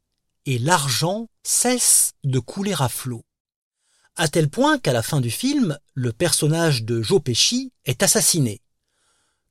et 0.45 0.59
l'argent 0.59 1.29
cesse 1.43 2.11
de 2.25 2.39
couler 2.39 2.75
à 2.77 2.89
flot. 2.89 3.23
À 4.15 4.28
tel 4.28 4.47
point 4.47 4.78
qu'à 4.78 4.93
la 4.93 5.02
fin 5.02 5.21
du 5.21 5.32
film, 5.32 5.78
le 5.95 6.13
personnage 6.13 6.84
de 6.84 7.02
Joe 7.02 7.21
Pesci 7.21 7.71
est 7.86 8.04
assassiné. 8.04 8.62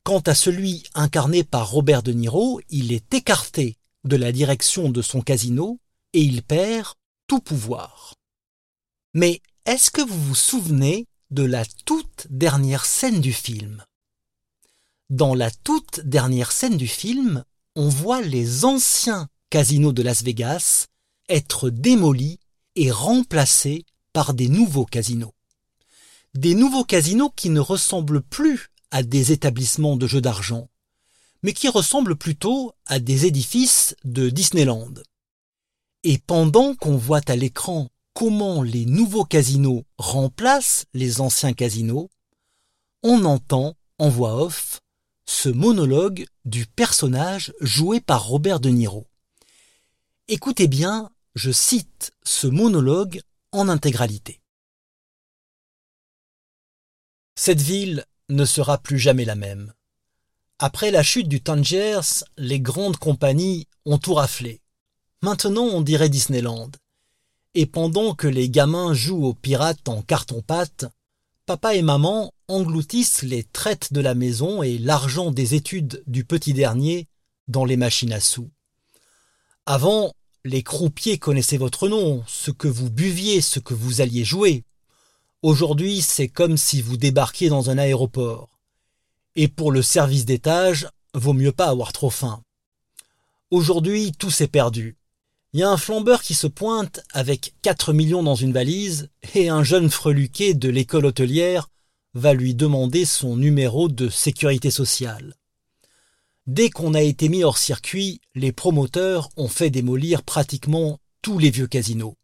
Quant 0.05 0.20
à 0.20 0.35
celui 0.35 0.85
incarné 0.94 1.42
par 1.42 1.70
Robert 1.70 2.03
De 2.03 2.12
Niro, 2.12 2.61
il 2.68 2.92
est 2.92 3.12
écarté 3.12 3.77
de 4.05 4.16
la 4.16 4.31
direction 4.31 4.88
de 4.88 5.03
son 5.03 5.20
casino 5.20 5.81
et 6.12 6.20
il 6.20 6.42
perd 6.42 6.94
tout 7.27 7.40
pouvoir. 7.40 8.14
Mais 9.14 9.42
est-ce 9.64 9.90
que 9.90 10.01
vous 10.01 10.20
vous 10.20 10.35
souvenez 10.35 11.07
de 11.31 11.42
la 11.42 11.64
toute 11.85 12.27
dernière 12.31 12.85
scène 12.85 13.20
du 13.20 13.33
film? 13.33 13.85
Dans 15.11 15.35
la 15.35 15.51
toute 15.51 16.01
dernière 16.01 16.53
scène 16.53 16.77
du 16.77 16.88
film, 16.88 17.44
on 17.75 17.88
voit 17.88 18.22
les 18.22 18.64
anciens 18.64 19.29
casinos 19.51 19.92
de 19.92 20.03
Las 20.03 20.22
Vegas 20.22 20.87
être 21.29 21.68
démolis 21.68 22.38
et 22.77 22.90
remplacés 22.90 23.85
par 24.12 24.35
des 24.35 24.48
nouveaux 24.48 24.85
casinos. 24.85 25.35
Des 26.35 26.55
nouveaux 26.55 26.85
casinos 26.85 27.33
qui 27.35 27.51
ne 27.51 27.61
ressemblent 27.61 28.22
plus 28.22 28.70
à 28.90 29.03
des 29.03 29.33
établissements 29.33 29.96
de 29.96 30.07
jeux 30.07 30.20
d'argent, 30.20 30.68
mais 31.42 31.53
qui 31.53 31.68
ressemblent 31.68 32.16
plutôt 32.16 32.72
à 32.87 32.98
des 32.98 33.27
édifices 33.27 33.96
de 34.05 34.31
Disneyland. 34.31 34.94
Et 36.05 36.18
pendant 36.18 36.75
qu'on 36.75 36.96
voit 36.96 37.20
à 37.29 37.37
l'écran 37.37 37.88
comment 38.14 38.62
les 38.62 38.85
nouveaux 38.85 39.25
casinos 39.25 39.85
remplacent 39.98 40.85
les 40.94 41.20
anciens 41.20 41.53
casinos, 41.53 42.11
on 43.03 43.25
entend 43.25 43.77
en 43.98 44.09
voix 44.09 44.42
off 44.42 44.81
ce 45.27 45.48
monologue 45.48 46.27
du 46.44 46.66
personnage 46.66 47.53
joué 47.61 48.01
par 48.01 48.27
Robert 48.27 48.61
De 48.61 48.68
Niro. 48.68 49.07
Écoutez 50.29 50.68
bien, 50.68 51.11
je 51.35 51.51
cite 51.51 52.12
ce 52.25 52.46
monologue 52.46 53.20
en 53.52 53.68
intégralité. 53.68 54.40
Cette 57.34 57.60
ville 57.60 58.04
ne 58.28 58.44
sera 58.44 58.78
plus 58.78 58.98
jamais 58.98 59.24
la 59.24 59.34
même. 59.34 59.72
Après 60.58 60.90
la 60.90 61.02
chute 61.02 61.28
du 61.28 61.40
Tangiers, 61.40 62.24
les 62.36 62.60
grandes 62.60 62.96
compagnies 62.96 63.66
ont 63.84 63.98
tout 63.98 64.14
raflé. 64.14 64.60
Maintenant, 65.20 65.64
on 65.64 65.80
dirait 65.80 66.08
Disneyland. 66.08 66.70
Et 67.54 67.66
pendant 67.66 68.14
que 68.14 68.28
les 68.28 68.48
gamins 68.48 68.94
jouent 68.94 69.26
aux 69.26 69.34
pirates 69.34 69.88
en 69.88 70.02
carton-pâte, 70.02 70.86
papa 71.46 71.74
et 71.74 71.82
maman 71.82 72.32
engloutissent 72.48 73.22
les 73.22 73.44
traites 73.44 73.92
de 73.92 74.00
la 74.00 74.14
maison 74.14 74.62
et 74.62 74.78
l'argent 74.78 75.30
des 75.30 75.54
études 75.54 76.02
du 76.06 76.24
petit 76.24 76.54
dernier 76.54 77.08
dans 77.48 77.64
les 77.64 77.76
machines 77.76 78.12
à 78.12 78.20
sous. 78.20 78.50
Avant, 79.66 80.14
les 80.44 80.62
croupiers 80.62 81.18
connaissaient 81.18 81.57
votre 81.57 81.88
nom, 81.88 82.24
ce 82.26 82.50
que 82.50 82.68
vous 82.68 82.90
buviez, 82.90 83.40
ce 83.40 83.61
que 83.61 83.74
vous 83.74 84.00
alliez 84.00 84.24
jouer. 84.24 84.64
Aujourd'hui, 85.42 86.02
c'est 86.02 86.28
comme 86.28 86.57
si 86.57 86.83
vous 86.83 86.96
débarquiez 86.96 87.48
dans 87.48 87.70
un 87.70 87.78
aéroport. 87.78 88.48
Et 89.37 89.48
pour 89.48 89.72
le 89.72 89.83
service 89.83 90.24
d'étage, 90.24 90.88
vaut 91.14 91.33
mieux 91.33 91.52
pas 91.52 91.68
avoir 91.68 91.92
trop 91.92 92.11
faim. 92.11 92.42
Aujourd'hui, 93.50 94.12
tout 94.18 94.31
s'est 94.31 94.48
perdu. 94.48 94.96
Il 95.52 95.61
y 95.61 95.62
a 95.62 95.70
un 95.70 95.76
flambeur 95.76 96.22
qui 96.22 96.35
se 96.35 96.46
pointe 96.46 97.00
avec 97.12 97.55
4 97.62 97.92
millions 97.92 98.22
dans 98.22 98.35
une 98.35 98.52
valise 98.52 99.11
et 99.35 99.48
un 99.48 99.62
jeune 99.62 99.90
freluqué 99.90 100.55
de 100.55 100.70
l'école 100.70 101.07
hôtelière 101.07 101.68
va 102.14 102.33
lui 102.33 102.55
demander 102.55 103.05
son 103.05 103.37
numéro 103.37 103.88
de 103.88 104.09
sécurité 104.09 104.70
sociale. 104.70 105.37
Dès 106.46 106.70
qu'on 106.70 106.94
a 106.94 107.02
été 107.02 107.28
mis 107.28 107.44
hors 107.44 107.59
circuit, 107.59 108.20
les 108.35 108.52
promoteurs 108.52 109.28
ont 109.37 109.48
fait 109.48 109.70
démolir 109.70 110.24
pratiquement 110.24 110.98
tous 111.22 111.38
les 111.38 111.50
vieux 111.50 111.68
casinos. 111.68 112.16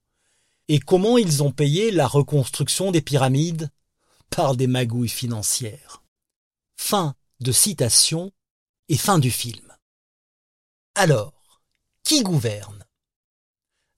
Et 0.66 0.80
comment 0.80 1.18
ils 1.18 1.42
ont 1.42 1.52
payé 1.52 1.90
la 1.90 2.06
reconstruction 2.06 2.90
des 2.90 3.00
pyramides? 3.00 3.70
Par 4.30 4.56
des 4.56 4.66
magouilles 4.66 5.08
financières. 5.08 6.02
Fin 6.76 7.14
de 7.40 7.52
citation 7.52 8.32
et 8.88 8.96
fin 8.96 9.18
du 9.18 9.30
film. 9.30 9.74
Alors, 10.94 11.60
qui 12.02 12.22
gouverne? 12.22 12.84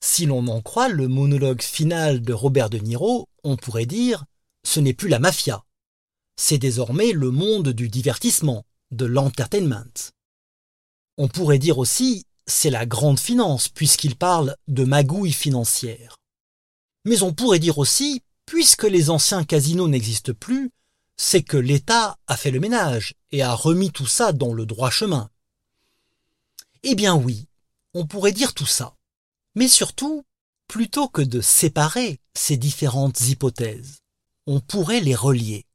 Si 0.03 0.25
l'on 0.25 0.47
en 0.47 0.61
croit 0.61 0.89
le 0.89 1.07
monologue 1.07 1.61
final 1.61 2.21
de 2.21 2.33
Robert 2.33 2.69
De 2.69 2.77
Niro, 2.77 3.27
on 3.43 3.57
pourrait 3.57 3.85
dire 3.85 4.25
ce 4.63 4.79
n'est 4.79 4.93
plus 4.93 5.09
la 5.09 5.19
mafia. 5.19 5.63
C'est 6.37 6.57
désormais 6.57 7.11
le 7.11 7.31
monde 7.31 7.69
du 7.69 7.89
divertissement, 7.89 8.65
de 8.91 9.05
l'entertainment. 9.05 10.13
On 11.17 11.27
pourrait 11.27 11.59
dire 11.59 11.77
aussi 11.77 12.25
c'est 12.47 12.69
la 12.69 12.85
grande 12.85 13.19
finance 13.19 13.69
puisqu'il 13.69 14.15
parle 14.15 14.55
de 14.67 14.83
magouille 14.83 15.33
financière. 15.33 16.17
Mais 17.05 17.23
on 17.23 17.33
pourrait 17.33 17.59
dire 17.59 17.77
aussi, 17.77 18.21
puisque 18.45 18.83
les 18.83 19.09
anciens 19.09 19.43
casinos 19.43 19.87
n'existent 19.87 20.33
plus, 20.33 20.71
c'est 21.17 21.43
que 21.43 21.57
l'État 21.57 22.17
a 22.27 22.37
fait 22.37 22.51
le 22.51 22.59
ménage 22.59 23.15
et 23.31 23.41
a 23.41 23.53
remis 23.53 23.91
tout 23.91 24.07
ça 24.07 24.33
dans 24.33 24.53
le 24.53 24.65
droit 24.65 24.89
chemin. 24.89 25.29
Eh 26.83 26.95
bien 26.95 27.15
oui, 27.15 27.47
on 27.93 28.05
pourrait 28.05 28.31
dire 28.31 28.53
tout 28.53 28.65
ça. 28.65 28.95
Mais 29.55 29.67
surtout, 29.67 30.25
plutôt 30.67 31.07
que 31.07 31.21
de 31.21 31.41
séparer 31.41 32.19
ces 32.33 32.57
différentes 32.57 33.21
hypothèses, 33.21 33.99
on 34.47 34.59
pourrait 34.59 35.01
les 35.01 35.15
relier 35.15 35.65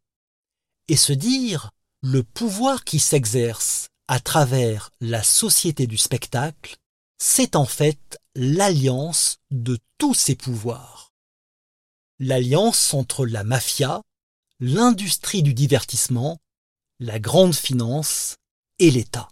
et 0.89 0.97
se 0.97 1.13
dire 1.13 1.71
le 2.07 2.23
pouvoir 2.23 2.85
qui 2.85 3.01
s'exerce 3.01 3.89
à 4.07 4.21
travers 4.21 4.93
la 5.01 5.25
société 5.25 5.89
du 5.89 5.99
spectacle, 5.99 6.77
c'est 7.19 7.57
en 7.57 7.65
fait 7.65 8.21
l'alliance 8.37 9.39
de 9.51 9.77
tous 9.99 10.15
ces 10.15 10.37
pouvoirs. 10.37 11.11
L'alliance 12.21 12.95
entre 12.95 13.27
la 13.27 13.43
mafia, 13.43 14.03
l'industrie 14.61 15.43
du 15.43 15.53
divertissement, 15.53 16.39
la 17.01 17.19
grande 17.19 17.57
finance 17.57 18.37
et 18.79 18.93
l'État. 18.93 19.29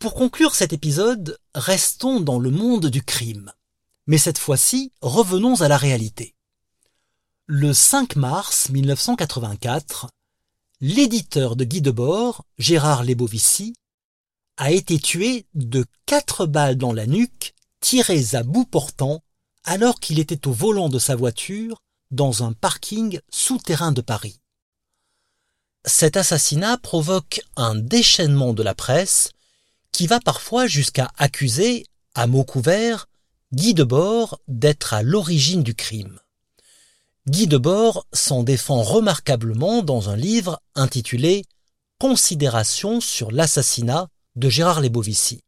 Pour 0.00 0.12
conclure 0.12 0.54
cet 0.54 0.74
épisode, 0.74 1.38
restons 1.54 2.20
dans 2.20 2.38
le 2.38 2.50
monde 2.50 2.88
du 2.88 3.02
crime. 3.02 3.54
Mais 4.06 4.18
cette 4.18 4.38
fois-ci, 4.38 4.92
revenons 5.00 5.62
à 5.62 5.68
la 5.68 5.78
réalité. 5.78 6.34
Le 7.46 7.72
5 7.72 8.16
mars 8.16 8.68
1984, 8.68 10.08
l'éditeur 10.80 11.56
de 11.56 11.64
Guy 11.64 11.82
Debord, 11.82 12.44
Gérard 12.58 13.04
Lebovici, 13.04 13.74
a 14.56 14.70
été 14.70 14.98
tué 14.98 15.46
de 15.54 15.84
quatre 16.06 16.46
balles 16.46 16.76
dans 16.76 16.92
la 16.92 17.06
nuque, 17.06 17.54
tirées 17.80 18.34
à 18.34 18.42
bout 18.42 18.64
portant, 18.64 19.22
alors 19.64 20.00
qu'il 20.00 20.18
était 20.18 20.48
au 20.48 20.52
volant 20.52 20.88
de 20.88 20.98
sa 20.98 21.16
voiture 21.16 21.82
dans 22.10 22.42
un 22.42 22.52
parking 22.52 23.20
souterrain 23.30 23.92
de 23.92 24.00
Paris. 24.00 24.40
Cet 25.86 26.16
assassinat 26.16 26.76
provoque 26.78 27.40
un 27.56 27.74
déchaînement 27.74 28.52
de 28.52 28.62
la 28.62 28.74
presse 28.74 29.30
qui 29.92 30.06
va 30.06 30.20
parfois 30.20 30.66
jusqu'à 30.66 31.10
accuser, 31.16 31.86
à 32.14 32.26
mots 32.26 32.44
couverts, 32.44 33.08
Guy 33.52 33.74
Debord 33.74 34.40
d'être 34.48 34.94
à 34.94 35.02
l'origine 35.02 35.62
du 35.62 35.74
crime. 35.74 36.20
Guy 37.28 37.46
Debord 37.46 38.06
s'en 38.12 38.42
défend 38.42 38.82
remarquablement 38.82 39.82
dans 39.82 40.08
un 40.08 40.16
livre 40.16 40.60
intitulé 40.74 41.44
Considérations 41.98 43.00
sur 43.00 43.30
l'assassinat 43.30 44.08
de 44.36 44.48
Gérard 44.48 44.80
Lebovici. 44.80 45.44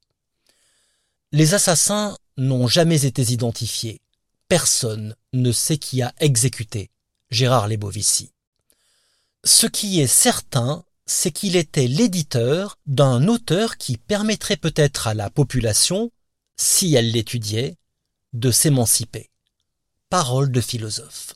Les 1.32 1.54
assassins 1.54 2.16
n'ont 2.36 2.66
jamais 2.66 3.06
été 3.06 3.22
identifiés. 3.22 4.02
Personne 4.48 5.16
ne 5.32 5.50
sait 5.50 5.78
qui 5.78 6.02
a 6.02 6.12
exécuté 6.18 6.90
Gérard 7.30 7.68
Lebovici. 7.68 8.32
Ce 9.42 9.66
qui 9.66 10.00
est 10.00 10.06
certain, 10.06 10.84
c'est 11.06 11.32
qu'il 11.32 11.56
était 11.56 11.88
l'éditeur 11.88 12.78
d'un 12.84 13.28
auteur 13.28 13.78
qui 13.78 13.96
permettrait 13.96 14.58
peut-être 14.58 15.06
à 15.06 15.14
la 15.14 15.30
population, 15.30 16.10
si 16.58 16.94
elle 16.94 17.12
l'étudiait, 17.12 17.76
de 18.34 18.50
s'émanciper. 18.50 19.30
Parole 20.10 20.52
de 20.52 20.60
philosophe. 20.60 21.34